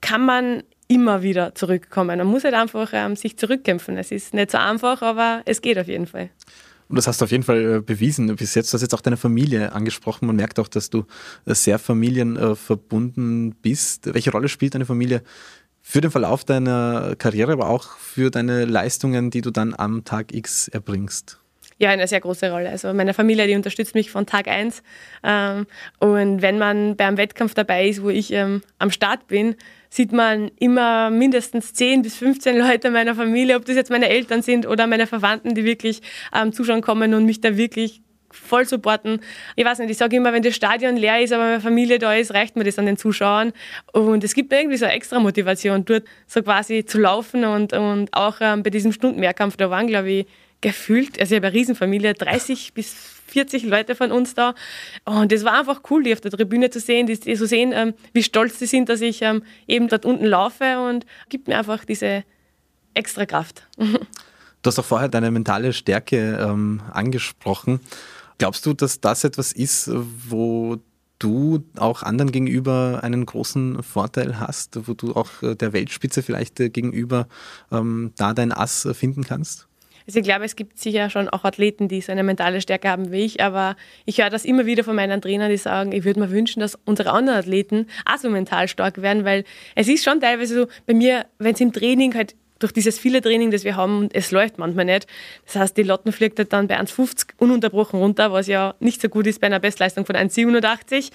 kann 0.00 0.24
man 0.24 0.62
immer 0.88 1.22
wieder 1.22 1.54
zurückkommen. 1.54 2.18
Man 2.18 2.26
muss 2.26 2.44
halt 2.44 2.54
einfach 2.54 2.90
ähm, 2.92 3.16
sich 3.16 3.36
zurückkämpfen. 3.36 3.96
Es 3.96 4.10
ist 4.10 4.34
nicht 4.34 4.50
so 4.50 4.58
einfach, 4.58 5.02
aber 5.02 5.42
es 5.44 5.62
geht 5.62 5.78
auf 5.78 5.88
jeden 5.88 6.06
Fall. 6.06 6.30
Und 6.88 6.96
das 6.96 7.06
hast 7.06 7.20
du 7.20 7.24
auf 7.24 7.30
jeden 7.30 7.42
Fall 7.42 7.76
äh, 7.76 7.80
bewiesen 7.80 8.34
bis 8.36 8.54
jetzt. 8.54 8.72
Du 8.72 8.74
hast 8.74 8.82
jetzt 8.82 8.94
auch 8.94 9.00
deine 9.00 9.16
Familie 9.16 9.72
angesprochen. 9.72 10.26
Man 10.26 10.36
merkt 10.36 10.58
auch, 10.58 10.68
dass 10.68 10.90
du 10.90 11.06
äh, 11.46 11.54
sehr 11.54 11.78
familienverbunden 11.78 13.54
bist. 13.62 14.12
Welche 14.12 14.30
Rolle 14.30 14.48
spielt 14.48 14.74
deine 14.74 14.86
Familie 14.86 15.22
für 15.80 16.00
den 16.00 16.10
Verlauf 16.10 16.44
deiner 16.44 17.14
Karriere, 17.16 17.52
aber 17.52 17.68
auch 17.68 17.98
für 17.98 18.30
deine 18.30 18.64
Leistungen, 18.64 19.30
die 19.30 19.40
du 19.40 19.50
dann 19.50 19.74
am 19.76 20.04
Tag 20.04 20.34
X 20.34 20.68
erbringst? 20.68 21.40
Ja, 21.78 21.90
eine 21.90 22.06
sehr 22.06 22.20
große 22.20 22.50
Rolle. 22.50 22.70
Also 22.70 22.94
meine 22.94 23.14
Familie, 23.14 23.46
die 23.46 23.56
unterstützt 23.56 23.94
mich 23.94 24.10
von 24.10 24.26
Tag 24.26 24.46
eins. 24.46 24.82
Ähm, 25.24 25.66
und 25.98 26.40
wenn 26.40 26.58
man 26.58 26.96
beim 26.96 27.16
Wettkampf 27.16 27.54
dabei 27.54 27.88
ist, 27.88 28.02
wo 28.02 28.10
ich 28.10 28.32
ähm, 28.32 28.62
am 28.78 28.90
Start 28.90 29.26
bin, 29.26 29.56
sieht 29.94 30.12
man 30.12 30.50
immer 30.58 31.08
mindestens 31.08 31.72
10 31.72 32.02
bis 32.02 32.16
15 32.16 32.58
Leute 32.58 32.90
meiner 32.90 33.14
Familie, 33.14 33.54
ob 33.54 33.64
das 33.64 33.76
jetzt 33.76 33.92
meine 33.92 34.08
Eltern 34.08 34.42
sind 34.42 34.66
oder 34.66 34.88
meine 34.88 35.06
Verwandten, 35.06 35.54
die 35.54 35.64
wirklich 35.64 36.02
ähm, 36.34 36.52
zuschauen 36.52 36.80
kommen 36.80 37.14
und 37.14 37.24
mich 37.26 37.40
da 37.40 37.56
wirklich 37.56 38.02
voll 38.32 38.66
supporten. 38.66 39.20
Ich 39.54 39.64
weiß 39.64 39.78
nicht, 39.78 39.90
ich 39.90 39.96
sage 39.96 40.16
immer, 40.16 40.32
wenn 40.32 40.42
das 40.42 40.56
Stadion 40.56 40.96
leer 40.96 41.20
ist, 41.20 41.32
aber 41.32 41.44
meine 41.44 41.60
Familie 41.60 42.00
da 42.00 42.12
ist, 42.12 42.34
reicht 42.34 42.56
mir 42.56 42.64
das 42.64 42.76
an 42.76 42.86
den 42.86 42.96
Zuschauern. 42.96 43.52
Und 43.92 44.24
es 44.24 44.34
gibt 44.34 44.52
irgendwie 44.52 44.78
so 44.78 44.84
eine 44.84 44.94
extra 44.94 45.20
Motivation, 45.20 45.84
dort 45.84 46.02
so 46.26 46.42
quasi 46.42 46.84
zu 46.84 46.98
laufen 46.98 47.44
und, 47.44 47.72
und 47.72 48.12
auch 48.14 48.38
ähm, 48.40 48.64
bei 48.64 48.70
diesem 48.70 48.90
Stundenmehrkampf, 48.90 49.56
da 49.56 49.70
waren, 49.70 49.86
glaube 49.86 50.10
ich, 50.10 50.26
gefühlt, 50.64 51.20
also 51.20 51.34
ich 51.34 51.36
habe 51.36 51.48
eine 51.48 51.54
Riesenfamilie, 51.54 52.14
30 52.14 52.72
bis 52.74 52.94
40 53.26 53.64
Leute 53.64 53.94
von 53.94 54.10
uns 54.10 54.34
da. 54.34 54.54
Und 55.04 55.30
das 55.30 55.44
war 55.44 55.58
einfach 55.58 55.82
cool, 55.90 56.02
die 56.02 56.12
auf 56.12 56.22
der 56.22 56.30
Tribüne 56.30 56.70
zu 56.70 56.80
sehen, 56.80 57.06
die, 57.06 57.18
die 57.20 57.34
zu 57.34 57.46
sehen, 57.46 57.72
ähm, 57.74 57.92
wie 58.14 58.22
stolz 58.22 58.58
sie 58.58 58.66
sind, 58.66 58.88
dass 58.88 59.02
ich 59.02 59.20
ähm, 59.22 59.42
eben 59.68 59.88
dort 59.88 60.06
unten 60.06 60.24
laufe 60.24 60.80
und 60.80 61.04
gibt 61.28 61.48
mir 61.48 61.58
einfach 61.58 61.84
diese 61.84 62.24
extra 62.94 63.26
Kraft. 63.26 63.66
Du 64.62 64.68
hast 64.68 64.78
auch 64.78 64.84
vorher 64.86 65.10
deine 65.10 65.30
mentale 65.30 65.74
Stärke 65.74 66.38
ähm, 66.40 66.80
angesprochen. 66.90 67.80
Glaubst 68.38 68.64
du, 68.64 68.72
dass 68.72 68.98
das 68.98 69.22
etwas 69.22 69.52
ist, 69.52 69.90
wo 69.92 70.78
du 71.18 71.62
auch 71.76 72.02
anderen 72.02 72.32
gegenüber 72.32 73.00
einen 73.02 73.26
großen 73.26 73.82
Vorteil 73.82 74.40
hast, 74.40 74.88
wo 74.88 74.94
du 74.94 75.14
auch 75.14 75.42
äh, 75.42 75.54
der 75.54 75.74
Weltspitze 75.74 76.22
vielleicht 76.22 76.60
äh, 76.60 76.70
gegenüber 76.70 77.28
ähm, 77.70 78.12
da 78.16 78.32
dein 78.32 78.52
Ass 78.52 78.88
finden 78.94 79.24
kannst? 79.24 79.68
Also 80.06 80.18
ich 80.18 80.24
glaube, 80.24 80.44
es 80.44 80.56
gibt 80.56 80.78
sicher 80.78 81.08
schon 81.08 81.28
auch 81.28 81.44
Athleten, 81.44 81.88
die 81.88 82.00
so 82.00 82.12
eine 82.12 82.22
mentale 82.22 82.60
Stärke 82.60 82.88
haben 82.90 83.10
wie 83.10 83.24
ich, 83.24 83.42
aber 83.42 83.76
ich 84.04 84.20
höre 84.20 84.30
das 84.30 84.44
immer 84.44 84.66
wieder 84.66 84.84
von 84.84 84.96
meinen 84.96 85.22
Trainern, 85.22 85.50
die 85.50 85.56
sagen, 85.56 85.92
ich 85.92 86.04
würde 86.04 86.20
mir 86.20 86.30
wünschen, 86.30 86.60
dass 86.60 86.78
unsere 86.84 87.10
anderen 87.10 87.38
Athleten 87.38 87.86
auch 88.04 88.18
so 88.18 88.28
mental 88.28 88.68
stark 88.68 89.00
werden, 89.00 89.24
weil 89.24 89.44
es 89.74 89.88
ist 89.88 90.04
schon 90.04 90.20
teilweise 90.20 90.54
so, 90.54 90.66
bei 90.86 90.94
mir, 90.94 91.26
wenn 91.38 91.54
es 91.54 91.60
im 91.60 91.72
Training 91.72 92.14
halt 92.14 92.34
durch 92.58 92.72
dieses 92.72 92.98
viele 92.98 93.20
Training, 93.20 93.50
das 93.50 93.64
wir 93.64 93.76
haben, 93.76 94.08
es 94.12 94.30
läuft 94.30 94.58
manchmal 94.58 94.84
nicht. 94.84 95.06
Das 95.44 95.56
heißt, 95.56 95.76
die 95.76 95.82
Lotten 95.82 96.12
fliegt 96.12 96.38
halt 96.38 96.52
dann 96.52 96.68
bei 96.68 96.78
1,50 96.78 97.30
ununterbrochen 97.38 97.98
runter, 97.98 98.32
was 98.32 98.46
ja 98.46 98.74
nicht 98.80 99.00
so 99.00 99.08
gut 99.08 99.26
ist 99.26 99.40
bei 99.40 99.48
einer 99.48 99.60
Bestleistung 99.60 100.06
von 100.06 100.16
1,87. 100.16 101.10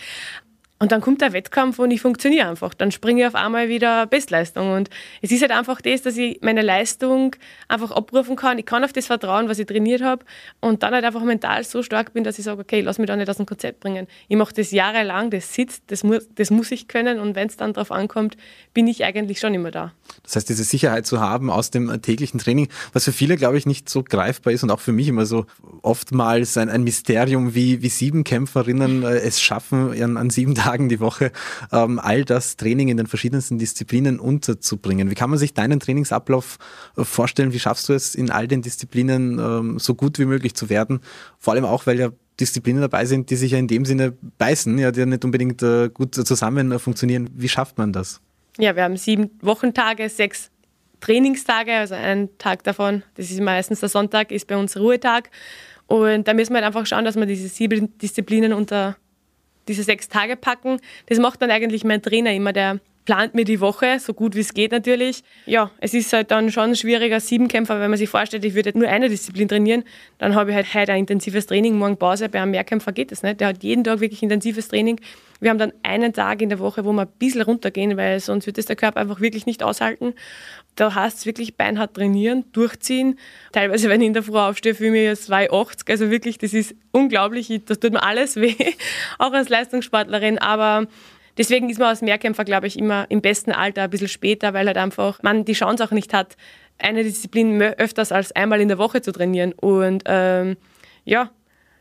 Und 0.81 0.93
dann 0.93 1.01
kommt 1.01 1.19
der 1.19 1.33
Wettkampf 1.33 1.77
und 1.77 1.91
ich 1.91 1.99
funktioniere 1.99 2.47
einfach. 2.47 2.73
Dann 2.73 2.91
springe 2.91 3.21
ich 3.21 3.27
auf 3.27 3.35
einmal 3.35 3.67
wieder 3.67 4.05
Bestleistung. 4.05 4.71
Und 4.71 4.89
es 5.21 5.29
ist 5.29 5.41
halt 5.41 5.51
einfach 5.51 5.81
das, 5.81 6.03
dass 6.03 6.15
ich 6.15 6.39
meine 6.41 6.61
Leistung 6.61 7.35
einfach 7.67 7.91
abrufen 7.91 8.37
kann. 8.37 8.57
Ich 8.59 8.65
kann 8.65 8.85
auf 8.85 8.93
das 8.93 9.07
vertrauen, 9.07 9.49
was 9.49 9.59
ich 9.59 9.65
trainiert 9.65 10.01
habe. 10.01 10.23
Und 10.61 10.81
dann 10.81 10.93
halt 10.93 11.03
einfach 11.03 11.21
mental 11.23 11.65
so 11.65 11.83
stark 11.83 12.13
bin, 12.13 12.23
dass 12.23 12.39
ich 12.39 12.45
sage, 12.45 12.61
okay, 12.61 12.79
lass 12.79 12.97
mich 12.97 13.07
da 13.07 13.17
nicht 13.17 13.29
aus 13.29 13.35
dem 13.35 13.45
Konzept 13.45 13.81
bringen. 13.81 14.07
Ich 14.29 14.37
mache 14.37 14.53
das 14.53 14.71
jahrelang, 14.71 15.31
das 15.31 15.53
sitzt, 15.53 15.83
das 15.87 16.05
muss, 16.05 16.29
das 16.35 16.49
muss 16.49 16.71
ich 16.71 16.87
können. 16.87 17.19
Und 17.19 17.35
wenn 17.35 17.49
es 17.49 17.57
dann 17.57 17.73
darauf 17.73 17.91
ankommt, 17.91 18.37
bin 18.73 18.87
ich 18.87 19.03
eigentlich 19.03 19.41
schon 19.41 19.53
immer 19.53 19.71
da. 19.71 19.91
Das 20.23 20.37
heißt, 20.37 20.47
diese 20.47 20.63
Sicherheit 20.63 21.05
zu 21.05 21.19
haben 21.19 21.49
aus 21.49 21.71
dem 21.71 22.01
täglichen 22.01 22.39
Training, 22.39 22.69
was 22.93 23.03
für 23.03 23.11
viele, 23.11 23.35
glaube 23.35 23.57
ich, 23.57 23.65
nicht 23.65 23.89
so 23.89 24.01
greifbar 24.01 24.53
ist 24.53 24.63
und 24.63 24.71
auch 24.71 24.79
für 24.79 24.93
mich 24.93 25.09
immer 25.09 25.25
so 25.25 25.45
oftmals 25.81 26.57
ein, 26.57 26.69
ein 26.69 26.83
Mysterium, 26.83 27.53
wie, 27.53 27.81
wie 27.81 27.89
sieben 27.89 28.23
Kämpferinnen 28.23 29.03
äh, 29.03 29.17
es 29.17 29.41
schaffen, 29.41 30.01
an, 30.01 30.15
an 30.15 30.29
sieben 30.29 30.55
Tagen 30.55 30.68
Tagen 30.69 30.87
die 30.87 30.99
Woche, 30.99 31.31
ähm, 31.71 31.99
all 31.99 32.23
das 32.25 32.55
Training 32.55 32.89
in 32.89 32.97
den 32.97 33.07
verschiedensten 33.07 33.57
Disziplinen 33.57 34.19
unterzubringen. 34.19 35.09
Wie 35.09 35.15
kann 35.15 35.29
man 35.29 35.39
sich 35.39 35.53
deinen 35.53 35.79
Trainingsablauf 35.79 36.57
äh, 36.95 37.03
vorstellen? 37.03 37.53
Wie 37.53 37.59
schaffst 37.59 37.89
du 37.89 37.93
es, 37.93 38.13
in 38.13 38.29
all 38.29 38.47
den 38.47 38.61
Disziplinen 38.61 39.39
ähm, 39.39 39.79
so 39.79 39.95
gut 39.95 40.19
wie 40.19 40.25
möglich 40.25 40.53
zu 40.53 40.69
werden? 40.69 40.99
Vor 41.39 41.53
allem 41.53 41.65
auch, 41.65 41.87
weil 41.87 41.99
ja 41.99 42.09
Disziplinen 42.39 42.81
dabei 42.81 43.05
sind, 43.05 43.31
die 43.31 43.35
sich 43.35 43.51
ja 43.51 43.57
in 43.57 43.67
dem 43.67 43.83
Sinne 43.83 44.13
beißen, 44.37 44.77
ja, 44.77 44.91
die 44.91 44.99
ja 44.99 45.05
nicht 45.05 45.25
unbedingt 45.25 45.63
äh, 45.63 45.89
gut 45.89 46.13
zusammen 46.13 46.71
äh, 46.71 46.79
funktionieren. 46.79 47.29
Wie 47.33 47.49
schafft 47.49 47.77
man 47.77 47.91
das? 47.91 48.21
Ja, 48.59 48.75
wir 48.75 48.83
haben 48.83 48.95
sieben 48.95 49.31
Wochentage, 49.41 50.07
sechs 50.09 50.51
Trainingstage, 50.99 51.73
also 51.73 51.95
ein 51.95 52.29
Tag 52.37 52.63
davon, 52.63 53.03
das 53.15 53.31
ist 53.31 53.41
meistens 53.41 53.79
der 53.79 53.89
Sonntag, 53.89 54.31
ist 54.31 54.47
bei 54.47 54.57
uns 54.57 54.77
Ruhetag. 54.77 55.31
Und 55.87 56.27
da 56.27 56.33
müssen 56.35 56.53
wir 56.53 56.57
halt 56.57 56.67
einfach 56.67 56.85
schauen, 56.85 57.05
dass 57.05 57.15
wir 57.15 57.25
diese 57.25 57.47
sieben 57.47 57.97
Disziplinen 57.97 58.53
unter 58.53 58.97
diese 59.69 59.83
sechs 59.83 60.09
Tage 60.09 60.35
packen. 60.35 60.81
Das 61.05 61.19
macht 61.19 61.41
dann 61.41 61.51
eigentlich 61.51 61.85
mein 61.85 62.01
Trainer 62.01 62.33
immer, 62.33 62.51
der 62.51 62.79
plant 63.09 63.33
mir 63.33 63.43
die 63.43 63.59
Woche, 63.59 63.97
so 63.99 64.13
gut 64.13 64.35
wie 64.35 64.41
es 64.41 64.53
geht 64.53 64.71
natürlich. 64.71 65.23
Ja, 65.47 65.71
es 65.79 65.95
ist 65.95 66.13
halt 66.13 66.29
dann 66.29 66.51
schon 66.51 66.75
schwieriger, 66.75 67.19
Siebenkämpfer, 67.19 67.79
wenn 67.79 67.89
man 67.89 67.97
sich 67.97 68.07
vorstellt, 68.07 68.45
ich 68.45 68.53
würde 68.53 68.77
nur 68.77 68.87
eine 68.87 69.09
Disziplin 69.09 69.47
trainieren, 69.47 69.83
dann 70.19 70.35
habe 70.35 70.51
ich 70.51 70.55
halt 70.55 70.71
heute 70.75 70.91
ein 70.91 70.99
intensives 70.99 71.47
Training, 71.47 71.75
morgen 71.75 71.97
Pause. 71.97 72.29
Bei 72.29 72.39
einem 72.39 72.51
Mehrkämpfer 72.51 72.91
geht 72.91 73.11
das 73.11 73.23
nicht. 73.23 73.39
Der 73.39 73.47
hat 73.47 73.63
jeden 73.63 73.83
Tag 73.83 73.99
wirklich 73.99 74.21
intensives 74.21 74.67
Training. 74.67 75.01
Wir 75.39 75.49
haben 75.49 75.57
dann 75.57 75.73
einen 75.81 76.13
Tag 76.13 76.43
in 76.43 76.49
der 76.49 76.59
Woche, 76.59 76.85
wo 76.85 76.91
wir 76.91 77.01
ein 77.01 77.11
bisschen 77.17 77.41
runtergehen, 77.41 77.97
weil 77.97 78.19
sonst 78.19 78.45
wird 78.45 78.59
das 78.59 78.67
der 78.67 78.75
Körper 78.75 78.99
einfach 78.99 79.21
wirklich 79.21 79.47
nicht 79.47 79.63
aushalten. 79.63 80.13
Da 80.75 80.93
heißt 80.93 81.17
es 81.17 81.25
wirklich 81.25 81.57
beinhart 81.57 81.95
trainieren, 81.95 82.43
durchziehen. 82.51 83.17
Teilweise, 83.53 83.89
wenn 83.89 84.01
ich 84.01 84.07
in 84.07 84.13
der 84.13 84.21
Früh 84.21 84.37
aufstehe, 84.37 84.75
fühle 84.75 85.13
ich 85.13 85.19
mich 85.19 85.27
2,80. 85.27 85.89
Also 85.89 86.11
wirklich, 86.11 86.37
das 86.37 86.53
ist 86.53 86.75
unglaublich. 86.91 87.51
Das 87.65 87.79
tut 87.79 87.93
mir 87.93 88.03
alles 88.03 88.35
weh, 88.39 88.53
auch 89.17 89.33
als 89.33 89.49
Leistungssportlerin. 89.49 90.37
Aber 90.37 90.85
deswegen 91.39 91.69
ist 91.69 91.79
man 91.79 91.87
als 91.87 92.01
Mehrkämpfer, 92.03 92.43
glaube 92.43 92.67
ich, 92.67 92.77
immer 92.77 93.07
im 93.09 93.21
besten 93.21 93.51
Alter 93.51 93.83
ein 93.83 93.89
bisschen 93.89 94.09
später, 94.09 94.53
weil 94.53 94.67
halt 94.67 94.77
einfach 94.77 95.23
man 95.23 95.45
die 95.45 95.53
Chance 95.53 95.83
auch 95.83 95.91
nicht 95.91 96.13
hat, 96.13 96.35
eine 96.77 97.03
Disziplin 97.03 97.61
öfters 97.61 98.11
als 98.11 98.31
einmal 98.33 98.61
in 98.61 98.67
der 98.67 98.77
Woche 98.77 99.01
zu 99.01 99.11
trainieren. 99.11 99.53
Und 99.53 100.03
ähm, 100.05 100.57
ja, 101.05 101.31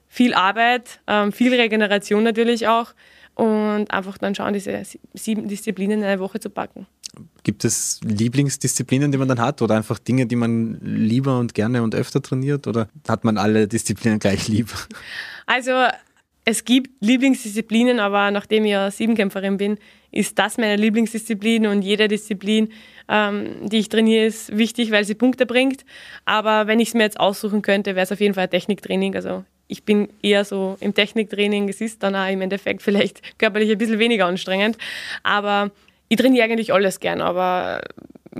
viel 0.07 0.33
Arbeit, 0.33 1.01
ähm, 1.07 1.33
viel 1.33 1.55
Regeneration 1.55 2.23
natürlich 2.23 2.67
auch 2.67 2.95
und 3.35 3.91
einfach 3.91 4.17
dann 4.19 4.35
schauen, 4.35 4.53
diese 4.53 4.83
sieben 5.13 5.49
Disziplinen 5.49 5.99
in 5.99 6.05
einer 6.05 6.21
Woche 6.21 6.41
zu 6.41 6.51
packen. 6.51 6.87
Gibt 7.43 7.65
es 7.65 8.01
Lieblingsdisziplinen, 8.05 9.11
die 9.11 9.19
man 9.19 9.29
dann 9.29 9.41
hat 9.41 9.61
oder 9.61 9.77
einfach 9.77 9.99
Dinge, 9.99 10.27
die 10.27 10.37
man 10.37 10.79
lieber 10.83 11.39
und 11.39 11.55
gerne 11.55 11.83
und 11.83 11.95
öfter 11.95 12.23
trainiert 12.23 12.67
oder 12.67 12.89
hat 13.09 13.25
man 13.25 13.39
alle 13.39 13.67
Disziplinen 13.67 14.19
gleich 14.19 14.47
lieb? 14.49 14.69
Also 15.47 15.73
es 16.49 16.65
gibt 16.65 17.05
Lieblingsdisziplinen, 17.05 18.01
aber 18.01 18.31
nachdem 18.31 18.65
ich 18.65 18.71
ja 18.71 18.91
Siebenkämpferin 18.91 19.59
bin, 19.59 19.77
ist 20.11 20.39
das 20.39 20.57
meine 20.57 20.77
Lieblingsdisziplin 20.77 21.67
und 21.67 21.83
jede 21.83 22.09
Disziplin, 22.09 22.71
ähm, 23.07 23.69
die 23.69 23.77
ich 23.77 23.91
trainiere, 23.91 24.25
ist 24.25 24.57
wichtig, 24.57 24.91
weil 24.91 25.05
sie 25.05 25.15
Punkte 25.15 25.45
bringt. 25.45 25.85
Aber 26.25 26.67
wenn 26.67 26.81
ich 26.81 26.89
es 26.89 26.95
mir 26.95 27.03
jetzt 27.03 27.21
aussuchen 27.21 27.61
könnte, 27.61 27.95
wäre 27.97 28.05
es 28.05 28.13
auf 28.13 28.21
jeden 28.21 28.33
Fall 28.33 28.49
Techniktraining. 28.49 29.15
Also 29.15 29.45
ich 29.67 29.85
bin 29.85 30.09
eher 30.23 30.47
so 30.47 30.79
im 30.81 30.95
Techniktraining. 30.95 31.69
Es 31.69 31.83
ist 31.83 32.03
dann 32.03 32.17
auch 32.17 32.31
im 32.31 32.41
Endeffekt 32.41 32.81
vielleicht 32.81 33.39
körperlich 33.39 33.71
ein 33.71 33.77
bisschen 33.77 33.99
weniger 33.99 34.25
anstrengend. 34.25 34.79
Aber 35.25 35.71
ich 36.09 36.17
trainiere 36.17 36.47
eigentlich 36.47 36.73
alles 36.73 36.99
gern. 36.99 37.21
Aber 37.21 37.83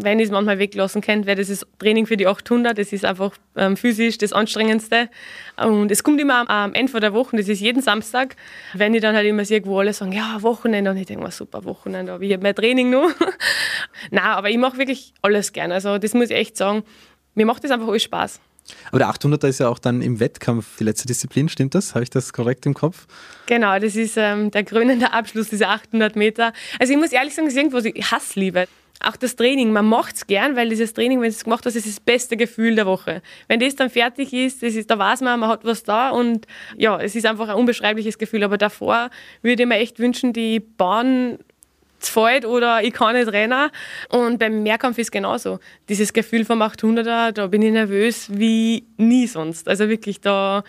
wenn 0.03 0.19
ich 0.19 0.27
es 0.27 0.31
manchmal 0.31 0.59
weglassen 0.59 1.01
könnte, 1.03 1.27
wäre 1.27 1.37
das 1.37 1.49
das 1.49 1.67
Training 1.79 2.07
für 2.07 2.17
die 2.17 2.27
800. 2.27 2.77
Das 2.77 2.93
ist 2.93 3.05
einfach 3.05 3.33
ähm, 3.57 3.77
physisch 3.77 4.19
das 4.19 4.33
Anstrengendste. 4.33 5.09
Und 5.57 5.91
es 5.91 6.03
kommt 6.03 6.21
immer 6.21 6.49
am 6.49 6.75
Ende 6.75 7.01
der 7.01 7.13
Woche, 7.13 7.37
das 7.37 7.49
ist 7.49 7.61
jeden 7.61 7.83
Samstag, 7.83 8.37
wenn 8.75 8.95
ich 8.95 9.03
dann 9.03 9.15
halt 9.15 9.27
immer 9.27 9.45
sehe, 9.45 9.65
wo 9.65 9.79
alle 9.79 9.93
sagen, 9.93 10.13
ja, 10.13 10.43
Wochenende. 10.43 10.91
Und 10.91 10.97
ich 10.97 11.07
denke 11.07 11.23
mir, 11.23 11.31
super, 11.31 11.65
Wochenende, 11.65 12.13
aber 12.13 12.23
ich 12.23 12.33
habe 12.33 12.43
mein 12.43 12.55
Training 12.55 12.91
noch. 12.91 13.11
Nein, 14.11 14.25
aber 14.25 14.51
ich 14.51 14.59
mache 14.59 14.79
wirklich 14.79 15.13
alles 15.23 15.53
gern. 15.53 15.73
Also 15.73 15.99
das 15.99 16.15
muss 16.15 16.31
ich 16.31 16.37
echt 16.37 16.57
sagen. 16.57 16.83
Mir 17.35 17.47
macht 17.47 17.63
das 17.65 17.71
einfach 17.71 17.89
alles 17.89 18.03
Spaß. 18.03 18.41
Aber 18.89 18.99
der 18.99 19.09
800er 19.09 19.49
ist 19.49 19.61
ja 19.61 19.69
auch 19.69 19.79
dann 19.79 20.03
im 20.03 20.21
Wettkampf 20.21 20.79
die 20.79 20.85
letzte 20.85 21.07
Disziplin, 21.07 21.49
stimmt 21.49 21.75
das? 21.75 21.95
Habe 21.95 22.03
ich 22.03 22.11
das 22.11 22.33
korrekt 22.33 22.67
im 22.67 22.75
Kopf? 22.75 23.07
Genau, 23.47 23.79
das 23.79 23.97
ist 23.97 24.17
ähm, 24.17 24.51
der 24.51 24.65
krönende 24.65 25.13
Abschluss 25.13 25.49
dieser 25.49 25.71
800 25.71 26.17
Meter. 26.17 26.53
Also 26.79 26.93
ich 26.93 26.99
muss 26.99 27.13
ehrlich 27.13 27.35
sagen, 27.35 27.47
das 27.47 27.55
ist 27.55 27.59
irgendwo 27.59 27.79
ich 27.79 28.11
Hassliebe. 28.11 28.67
Auch 29.01 29.15
das 29.17 29.37
Training, 29.37 29.71
man 29.71 29.87
macht 29.87 30.17
es 30.17 30.27
gern, 30.27 30.57
weil 30.57 30.69
dieses 30.71 30.93
Training, 30.93 31.21
wenn 31.21 31.29
es 31.29 31.45
gemacht 31.45 31.65
hast, 31.65 31.77
ist 31.77 31.87
das 31.87 32.01
beste 32.01 32.37
Gefühl 32.37 32.75
der 32.75 32.85
Woche. 32.85 33.23
Wenn 33.47 33.61
das 33.61 33.77
dann 33.77 33.91
fertig 33.91 34.33
ist, 34.33 34.63
das 34.63 34.75
ist 34.75 34.91
da 34.91 34.99
weiß 34.99 35.21
man, 35.21 35.39
man 35.39 35.49
hat 35.51 35.65
was 35.65 35.85
da 35.85 36.11
und 36.11 36.47
ja, 36.77 37.01
es 37.01 37.15
ist 37.15 37.25
einfach 37.25 37.49
ein 37.49 37.55
unbeschreibliches 37.55 38.19
Gefühl. 38.19 38.43
Aber 38.43 38.59
davor 38.59 39.11
würde 39.41 39.63
ich 39.63 39.69
mir 39.69 39.77
echt 39.77 40.01
wünschen, 40.01 40.33
die 40.33 40.59
Bahn 40.59 41.39
es 42.01 42.09
fällt 42.09 42.45
oder 42.45 42.83
ich 42.83 42.93
kann 42.93 43.15
nicht 43.15 43.33
rennen. 43.33 43.71
Und 44.09 44.39
beim 44.39 44.63
Mehrkampf 44.63 44.99
ist 44.99 45.13
genauso. 45.13 45.59
Dieses 45.89 46.13
Gefühl 46.13 46.45
vom 46.45 46.63
800er, 46.63 47.33
da 47.33 47.47
bin 47.47 47.63
ich 47.63 47.73
nervös 47.73 48.29
wie 48.31 48.87
nie 48.97 49.27
sonst. 49.27 49.69
Also 49.69 49.89
wirklich, 49.89 50.21
da 50.21 50.63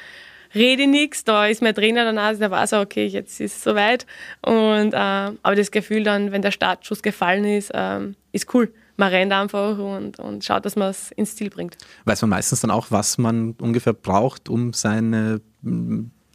rede 0.55 0.83
ich 0.83 0.87
nichts, 0.87 1.23
da 1.23 1.45
ist 1.45 1.61
mein 1.61 1.75
Trainer 1.75 2.05
danach, 2.05 2.35
der 2.37 2.51
weiß 2.51 2.73
auch, 2.73 2.81
okay, 2.81 3.05
jetzt 3.05 3.39
ist 3.39 3.57
es 3.57 3.63
soweit. 3.63 4.05
Und, 4.41 4.93
äh, 4.93 4.97
aber 4.97 5.55
das 5.55 5.71
Gefühl 5.71 6.03
dann, 6.03 6.31
wenn 6.31 6.41
der 6.41 6.51
Startschuss 6.51 7.01
gefallen 7.01 7.45
ist, 7.45 7.71
äh, 7.71 7.99
ist 8.31 8.53
cool. 8.53 8.73
Man 8.97 9.09
rennt 9.09 9.31
einfach 9.31 9.77
und, 9.77 10.19
und 10.19 10.43
schaut, 10.43 10.65
dass 10.65 10.75
man 10.75 10.89
es 10.89 11.11
ins 11.11 11.35
Ziel 11.35 11.49
bringt. 11.49 11.77
Weiß 12.03 12.21
man 12.21 12.31
meistens 12.31 12.59
dann 12.61 12.71
auch, 12.71 12.87
was 12.89 13.17
man 13.17 13.55
ungefähr 13.59 13.93
braucht, 13.93 14.49
um 14.49 14.73
seine 14.73 15.39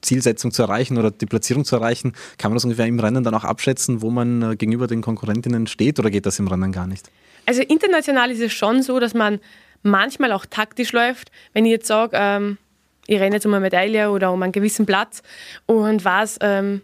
Zielsetzung 0.05 0.53
zu 0.53 0.62
erreichen 0.62 0.99
oder 0.99 1.11
die 1.11 1.27
Platzierung 1.27 1.64
zu 1.64 1.77
erreichen, 1.77 2.12
kann 2.38 2.51
man 2.51 2.57
das 2.57 2.64
ungefähr 2.64 2.87
im 2.87 3.01
Rennen 3.01 3.25
dann 3.25 3.35
auch 3.35 3.45
abschätzen, 3.45 4.03
wo 4.03 4.11
man 4.11 4.43
äh, 4.43 4.57
gegenüber 4.57 4.87
den 4.87 5.03
Konkurrentinnen 5.03 5.67
steht 5.67 5.99
oder 5.99 6.11
geht 6.11 6.27
das 6.27 6.38
im 6.38 6.49
Rennen 6.49 6.73
gar 6.73 6.87
nicht? 6.87 7.11
Also 7.47 7.62
international 7.62 8.31
ist 8.31 8.40
es 8.40 8.53
schon 8.53 8.83
so, 8.83 9.01
dass 9.01 9.14
man 9.14 9.40
manchmal 9.83 10.33
auch 10.33 10.47
taktisch 10.47 10.93
läuft. 10.93 11.31
Wenn 11.53 11.67
ich 11.67 11.73
jetzt 11.73 11.87
sage, 11.87 12.17
ähm, 12.19 12.59
ich 13.07 13.21
renne 13.21 13.37
jetzt 13.37 13.47
um 13.47 13.53
eine 13.53 13.61
Medaille 13.61 14.11
oder 14.11 14.33
um 14.33 14.43
einen 14.43 14.53
gewissen 14.53 14.87
Platz 14.87 15.23
und 15.67 16.05
weiß, 16.05 16.38
ähm, 16.40 16.81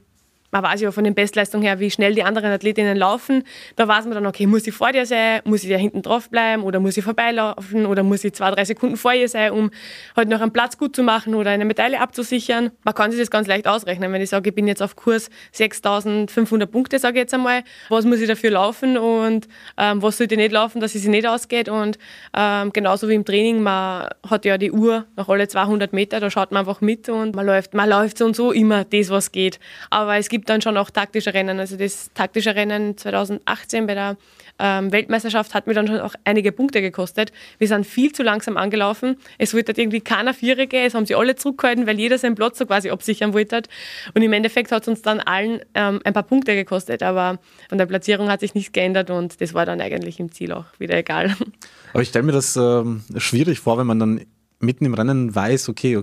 man 0.50 0.62
weiß 0.62 0.80
ja 0.80 0.90
von 0.90 1.04
den 1.04 1.14
Bestleistungen 1.14 1.64
her, 1.64 1.80
wie 1.80 1.90
schnell 1.90 2.14
die 2.14 2.22
anderen 2.22 2.50
Athletinnen 2.50 2.96
laufen. 2.96 3.44
Da 3.76 3.86
weiß 3.86 4.04
man 4.04 4.14
dann, 4.14 4.26
okay, 4.26 4.46
muss 4.46 4.66
ich 4.66 4.74
vor 4.74 4.92
dir 4.92 5.06
sein, 5.06 5.40
muss 5.44 5.62
ich 5.62 5.70
da 5.70 5.76
hinten 5.76 6.02
drauf 6.02 6.28
bleiben 6.30 6.62
oder 6.62 6.80
muss 6.80 6.96
ich 6.96 7.04
vorbeilaufen 7.04 7.86
oder 7.86 8.02
muss 8.02 8.24
ich 8.24 8.32
zwei, 8.34 8.50
drei 8.50 8.64
Sekunden 8.64 8.96
vor 8.96 9.12
ihr 9.12 9.28
sein, 9.28 9.52
um 9.52 9.70
halt 10.16 10.28
noch 10.28 10.40
einen 10.40 10.52
Platz 10.52 10.78
gut 10.78 10.96
zu 10.96 11.02
machen 11.02 11.34
oder 11.34 11.50
eine 11.50 11.64
Medaille 11.64 12.00
abzusichern. 12.00 12.70
Man 12.84 12.94
kann 12.94 13.10
sich 13.10 13.20
das 13.20 13.30
ganz 13.30 13.46
leicht 13.46 13.66
ausrechnen. 13.66 14.12
Wenn 14.12 14.22
ich 14.22 14.30
sage, 14.30 14.50
ich 14.50 14.54
bin 14.54 14.66
jetzt 14.66 14.82
auf 14.82 14.96
Kurs 14.96 15.30
6500 15.52 16.70
Punkte, 16.70 16.98
sage 16.98 17.18
ich 17.18 17.22
jetzt 17.22 17.34
einmal, 17.34 17.62
was 17.88 18.04
muss 18.04 18.20
ich 18.20 18.28
dafür 18.28 18.50
laufen 18.50 18.98
und 18.98 19.48
ähm, 19.76 20.02
was 20.02 20.18
sollte 20.18 20.36
nicht 20.36 20.52
laufen, 20.52 20.80
dass 20.80 20.94
es 20.94 21.02
sich 21.02 21.10
nicht 21.10 21.26
ausgeht. 21.26 21.68
Und 21.68 21.98
ähm, 22.36 22.72
genauso 22.72 23.08
wie 23.08 23.14
im 23.14 23.24
Training, 23.24 23.62
man 23.62 24.08
hat 24.28 24.44
ja 24.44 24.58
die 24.58 24.72
Uhr 24.72 25.06
nach 25.16 25.28
alle 25.28 25.48
200 25.48 25.92
Meter, 25.92 26.20
da 26.20 26.30
schaut 26.30 26.50
man 26.52 26.60
einfach 26.60 26.80
mit 26.80 27.08
und 27.08 27.34
man 27.34 27.46
läuft, 27.46 27.74
man 27.74 27.88
läuft 27.88 28.18
so 28.18 28.24
und 28.26 28.36
so 28.36 28.52
immer 28.52 28.84
das, 28.84 29.10
was 29.10 29.32
geht. 29.32 29.60
Aber 29.90 30.16
es 30.16 30.28
gibt 30.28 30.39
gibt 30.40 30.48
dann 30.48 30.62
schon 30.62 30.78
auch 30.78 30.88
taktische 30.88 31.34
Rennen. 31.34 31.60
Also 31.60 31.76
das 31.76 32.10
taktische 32.14 32.54
Rennen 32.54 32.96
2018 32.96 33.86
bei 33.86 33.92
der 33.92 34.16
ähm, 34.58 34.90
Weltmeisterschaft 34.90 35.52
hat 35.52 35.66
mir 35.66 35.74
dann 35.74 35.86
schon 35.86 36.00
auch 36.00 36.14
einige 36.24 36.50
Punkte 36.50 36.80
gekostet. 36.80 37.30
Wir 37.58 37.68
sind 37.68 37.86
viel 37.86 38.12
zu 38.12 38.22
langsam 38.22 38.56
angelaufen. 38.56 39.16
Es 39.36 39.52
wollte 39.52 39.72
irgendwie 39.76 40.00
keiner 40.00 40.32
Vierige, 40.32 40.78
es 40.78 40.94
haben 40.94 41.04
sie 41.04 41.14
alle 41.14 41.36
zurückgehalten, 41.36 41.86
weil 41.86 41.98
jeder 41.98 42.16
seinen 42.16 42.36
Platz 42.36 42.56
so 42.56 42.64
quasi 42.64 42.88
absichern 42.88 43.34
wollte. 43.34 43.62
Und 44.14 44.22
im 44.22 44.32
Endeffekt 44.32 44.72
hat 44.72 44.82
es 44.82 44.88
uns 44.88 45.02
dann 45.02 45.20
allen 45.20 45.60
ähm, 45.74 46.00
ein 46.04 46.14
paar 46.14 46.22
Punkte 46.22 46.54
gekostet, 46.54 47.02
aber 47.02 47.38
von 47.68 47.76
der 47.76 47.84
Platzierung 47.84 48.30
hat 48.30 48.40
sich 48.40 48.54
nichts 48.54 48.72
geändert 48.72 49.10
und 49.10 49.42
das 49.42 49.52
war 49.52 49.66
dann 49.66 49.82
eigentlich 49.82 50.20
im 50.20 50.32
Ziel 50.32 50.52
auch 50.52 50.64
wieder 50.78 50.96
egal. 50.96 51.36
Aber 51.92 52.02
ich 52.02 52.08
stelle 52.08 52.24
mir 52.24 52.32
das 52.32 52.56
ähm, 52.56 53.02
schwierig 53.18 53.60
vor, 53.60 53.76
wenn 53.76 53.86
man 53.86 53.98
dann 53.98 54.20
mitten 54.58 54.86
im 54.86 54.94
Rennen 54.94 55.34
weiß, 55.34 55.68
okay, 55.68 56.00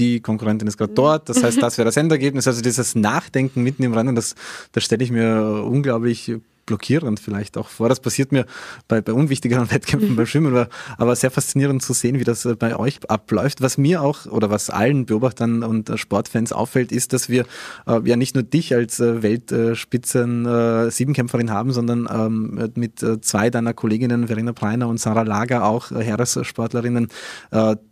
die 0.00 0.20
Konkurrentin 0.20 0.66
ist 0.66 0.78
gerade 0.78 0.94
dort, 0.94 1.28
das 1.28 1.42
heißt, 1.42 1.62
das 1.62 1.78
wäre 1.78 1.84
das 1.84 1.96
Endergebnis. 1.96 2.48
Also 2.48 2.62
dieses 2.62 2.94
Nachdenken 2.94 3.62
mitten 3.62 3.82
im 3.82 3.92
Rennen, 3.92 4.16
das, 4.16 4.34
das 4.72 4.82
stelle 4.82 5.04
ich 5.04 5.12
mir 5.12 5.62
unglaublich 5.64 6.32
blockierend 6.70 7.18
vielleicht 7.18 7.58
auch 7.58 7.66
vor. 7.66 7.88
Das 7.88 7.98
passiert 7.98 8.30
mir 8.30 8.46
bei, 8.86 9.00
bei 9.00 9.12
unwichtigeren 9.12 9.68
Wettkämpfen 9.72 10.14
beim 10.14 10.26
Schwimmen, 10.26 10.54
aber, 10.54 10.68
aber 10.98 11.16
sehr 11.16 11.32
faszinierend 11.32 11.82
zu 11.82 11.92
sehen, 11.92 12.20
wie 12.20 12.24
das 12.24 12.44
äh, 12.44 12.54
bei 12.54 12.76
euch 12.76 13.00
abläuft. 13.10 13.60
Was 13.60 13.76
mir 13.76 14.02
auch 14.02 14.26
oder 14.26 14.50
was 14.50 14.70
allen 14.70 15.04
Beobachtern 15.04 15.64
und 15.64 15.90
äh, 15.90 15.98
Sportfans 15.98 16.52
auffällt, 16.52 16.92
ist, 16.92 17.12
dass 17.12 17.28
wir 17.28 17.44
äh, 17.88 18.00
ja 18.04 18.14
nicht 18.14 18.36
nur 18.36 18.44
dich 18.44 18.72
als 18.72 19.00
äh, 19.00 19.20
Weltspitzen 19.22 20.46
äh, 20.46 21.50
haben, 21.50 21.72
sondern 21.72 22.08
ähm, 22.08 22.70
mit 22.76 23.02
äh, 23.02 23.20
zwei 23.20 23.50
deiner 23.50 23.74
Kolleginnen, 23.74 24.28
Verena 24.28 24.52
Preiner 24.52 24.86
und 24.86 25.00
Sarah 25.00 25.22
Lager, 25.22 25.64
auch 25.64 25.90
äh, 25.90 26.04
Heeressportlerinnen, 26.04 27.08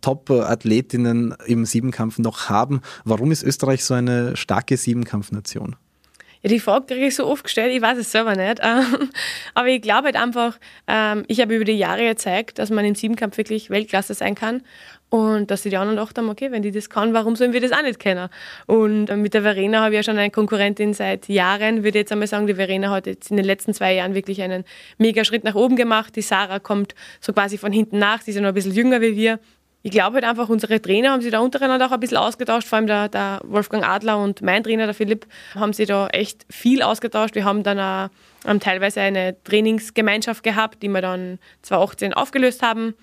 Top-Athletinnen 0.01 1.35
im 1.45 1.65
Siebenkampf 1.65 2.17
noch 2.19 2.49
haben. 2.49 2.79
Warum 3.03 3.31
ist 3.31 3.43
Österreich 3.43 3.83
so 3.83 3.93
eine 3.93 4.37
starke 4.37 4.77
Siebenkampfnation? 4.77 5.75
Ja, 6.41 6.49
die 6.49 6.61
Frage 6.61 6.85
kriege 6.85 7.07
ich 7.07 7.15
so 7.15 7.27
oft 7.27 7.43
gestellt, 7.43 7.73
ich 7.75 7.81
weiß 7.81 7.97
es 7.97 8.11
selber 8.13 8.33
nicht. 8.33 8.61
Ähm, 8.63 9.09
aber 9.53 9.67
ich 9.67 9.81
glaube 9.81 10.05
halt 10.05 10.15
einfach, 10.15 10.57
ähm, 10.87 11.25
ich 11.27 11.41
habe 11.41 11.53
über 11.53 11.65
die 11.65 11.73
Jahre 11.73 12.07
gezeigt, 12.07 12.59
dass 12.59 12.69
man 12.69 12.85
im 12.85 12.95
Siebenkampf 12.95 13.37
wirklich 13.37 13.69
Weltklasse 13.69 14.13
sein 14.13 14.35
kann. 14.35 14.61
Und 15.09 15.49
dass 15.49 15.63
sie 15.63 15.69
die 15.69 15.75
anderen 15.75 15.97
gedacht 15.97 16.17
haben, 16.17 16.29
okay, 16.29 16.51
wenn 16.51 16.61
die 16.61 16.71
das 16.71 16.89
kann, 16.89 17.13
warum 17.13 17.35
sollen 17.35 17.51
wir 17.51 17.59
das 17.59 17.71
auch 17.71 17.81
nicht 17.81 17.99
kennen? 17.99 18.29
Und 18.67 19.09
äh, 19.09 19.17
mit 19.17 19.33
der 19.33 19.41
Verena 19.41 19.81
habe 19.81 19.95
ich 19.95 19.97
ja 19.97 20.03
schon 20.03 20.17
eine 20.17 20.29
Konkurrentin 20.29 20.93
seit 20.93 21.27
Jahren, 21.27 21.77
würde 21.77 21.97
ich 21.97 22.03
jetzt 22.03 22.11
einmal 22.11 22.27
sagen. 22.27 22.47
Die 22.47 22.53
Verena 22.53 22.91
hat 22.91 23.07
jetzt 23.07 23.31
in 23.31 23.37
den 23.37 23.45
letzten 23.45 23.73
zwei 23.73 23.93
Jahren 23.93 24.13
wirklich 24.13 24.41
einen 24.41 24.63
mega 24.97 25.25
Schritt 25.25 25.43
nach 25.43 25.55
oben 25.55 25.75
gemacht. 25.75 26.15
Die 26.15 26.21
Sarah 26.21 26.59
kommt 26.59 26.95
so 27.19 27.33
quasi 27.33 27.57
von 27.57 27.73
hinten 27.73 27.97
nach, 27.97 28.21
sie 28.21 28.31
ist 28.31 28.35
ja 28.35 28.41
noch 28.41 28.49
ein 28.49 28.53
bisschen 28.53 28.73
jünger 28.73 29.01
wie 29.01 29.15
wir 29.15 29.39
ich 29.81 29.91
glaube 29.91 30.15
halt 30.15 30.25
einfach, 30.25 30.49
unsere 30.49 30.81
Trainer 30.81 31.11
haben 31.11 31.21
sich 31.21 31.31
da 31.31 31.39
untereinander 31.39 31.87
auch 31.87 31.91
ein 31.91 31.99
bisschen 31.99 32.17
ausgetauscht, 32.17 32.67
vor 32.67 32.77
allem 32.77 32.87
der, 32.87 33.07
der, 33.07 33.39
Wolfgang 33.45 33.87
Adler 33.87 34.17
und 34.17 34.41
mein 34.41 34.63
Trainer, 34.63 34.85
der 34.85 34.93
Philipp, 34.93 35.25
haben 35.55 35.71
sich 35.71 35.87
da 35.87 36.07
echt 36.07 36.45
viel 36.49 36.81
ausgetauscht. 36.81 37.35
Wir 37.35 37.45
haben 37.45 37.63
dann 37.63 37.79
auch, 37.79 38.09
haben 38.45 38.59
teilweise 38.59 38.99
eine 38.99 39.41
Trainingsgemeinschaft 39.43 40.43
gehabt, 40.43 40.83
die 40.83 40.89
wir 40.89 41.01
dann 41.01 41.39
2018 41.61 42.13
aufgelöst 42.13 42.61
haben. 42.61 42.93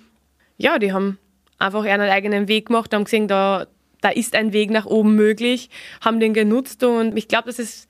Ja, 0.58 0.78
die 0.78 0.92
haben 0.92 1.18
einfach 1.58 1.84
ihren 1.84 2.02
eigenen 2.02 2.46
Weg 2.48 2.66
gemacht, 2.66 2.92
haben 2.92 3.04
gesehen, 3.04 3.26
da, 3.26 3.66
da 4.02 4.10
ist 4.10 4.34
ein 4.34 4.52
Weg 4.52 4.70
nach 4.70 4.84
oben 4.84 5.14
möglich, 5.14 5.70
haben 6.02 6.20
den 6.20 6.34
genutzt 6.34 6.84
und 6.84 7.16
ich 7.16 7.28
glaube, 7.28 7.46
dass 7.46 7.58
es 7.58 7.88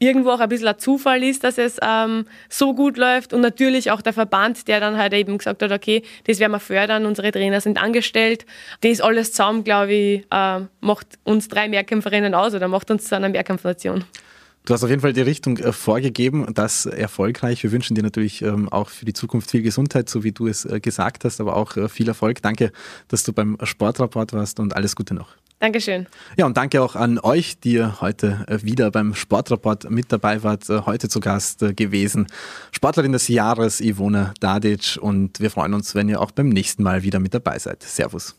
irgendwo 0.00 0.30
auch 0.30 0.40
ein 0.40 0.48
bisschen 0.48 0.66
ein 0.66 0.78
Zufall 0.78 1.22
ist, 1.22 1.44
dass 1.44 1.58
es 1.58 1.76
ähm, 1.80 2.24
so 2.48 2.74
gut 2.74 2.96
läuft 2.96 3.32
und 3.32 3.42
natürlich 3.42 3.92
auch 3.92 4.02
der 4.02 4.12
Verband, 4.12 4.66
der 4.66 4.80
dann 4.80 4.96
halt 4.96 5.12
eben 5.12 5.38
gesagt 5.38 5.62
hat, 5.62 5.70
okay, 5.70 6.02
das 6.24 6.40
werden 6.40 6.52
wir 6.52 6.58
fördern, 6.58 7.06
unsere 7.06 7.30
Trainer 7.30 7.60
sind 7.60 7.80
angestellt. 7.80 8.46
Das 8.80 9.00
alles 9.00 9.32
zusammen, 9.32 9.62
glaube 9.62 9.92
ich, 9.92 10.26
äh, 10.30 10.60
macht 10.80 11.06
uns 11.22 11.48
drei 11.48 11.68
Mehrkämpferinnen 11.68 12.34
aus 12.34 12.54
oder 12.54 12.66
macht 12.66 12.90
uns 12.90 13.04
zu 13.04 13.14
einer 13.14 13.28
Mehrkampfnation. 13.28 14.04
Du 14.64 14.74
hast 14.74 14.84
auf 14.84 14.90
jeden 14.90 15.02
Fall 15.02 15.12
die 15.12 15.22
Richtung 15.22 15.58
äh, 15.58 15.72
vorgegeben, 15.72 16.46
das 16.54 16.86
erfolgreich. 16.86 17.62
Wir 17.62 17.72
wünschen 17.72 17.94
dir 17.94 18.02
natürlich 18.02 18.42
ähm, 18.42 18.68
auch 18.70 18.88
für 18.88 19.04
die 19.04 19.12
Zukunft 19.12 19.50
viel 19.50 19.62
Gesundheit, 19.62 20.08
so 20.08 20.24
wie 20.24 20.32
du 20.32 20.46
es 20.46 20.64
äh, 20.64 20.80
gesagt 20.80 21.24
hast, 21.24 21.40
aber 21.40 21.56
auch 21.56 21.76
äh, 21.76 21.88
viel 21.88 22.08
Erfolg. 22.08 22.40
Danke, 22.42 22.72
dass 23.08 23.22
du 23.22 23.32
beim 23.32 23.58
Sportrapport 23.62 24.32
warst 24.32 24.60
und 24.60 24.74
alles 24.76 24.96
Gute 24.96 25.14
noch. 25.14 25.34
Dankeschön. 25.60 26.06
Ja, 26.38 26.46
und 26.46 26.56
danke 26.56 26.80
auch 26.80 26.96
an 26.96 27.18
euch, 27.18 27.60
die 27.60 27.74
ihr 27.74 28.00
heute 28.00 28.46
äh, 28.48 28.62
wieder 28.62 28.90
beim 28.90 29.14
Sportrapport 29.14 29.90
mit 29.90 30.10
dabei 30.10 30.42
wart, 30.42 30.70
äh, 30.70 30.80
heute 30.86 31.10
zu 31.10 31.20
Gast 31.20 31.62
äh, 31.62 31.74
gewesen. 31.74 32.28
Sportlerin 32.72 33.12
des 33.12 33.28
Jahres, 33.28 33.82
Ivona 33.82 34.32
Dadic. 34.40 34.98
Und 34.98 35.38
wir 35.38 35.50
freuen 35.50 35.74
uns, 35.74 35.94
wenn 35.94 36.08
ihr 36.08 36.22
auch 36.22 36.30
beim 36.30 36.48
nächsten 36.48 36.82
Mal 36.82 37.02
wieder 37.02 37.20
mit 37.20 37.34
dabei 37.34 37.58
seid. 37.58 37.82
Servus. 37.82 38.36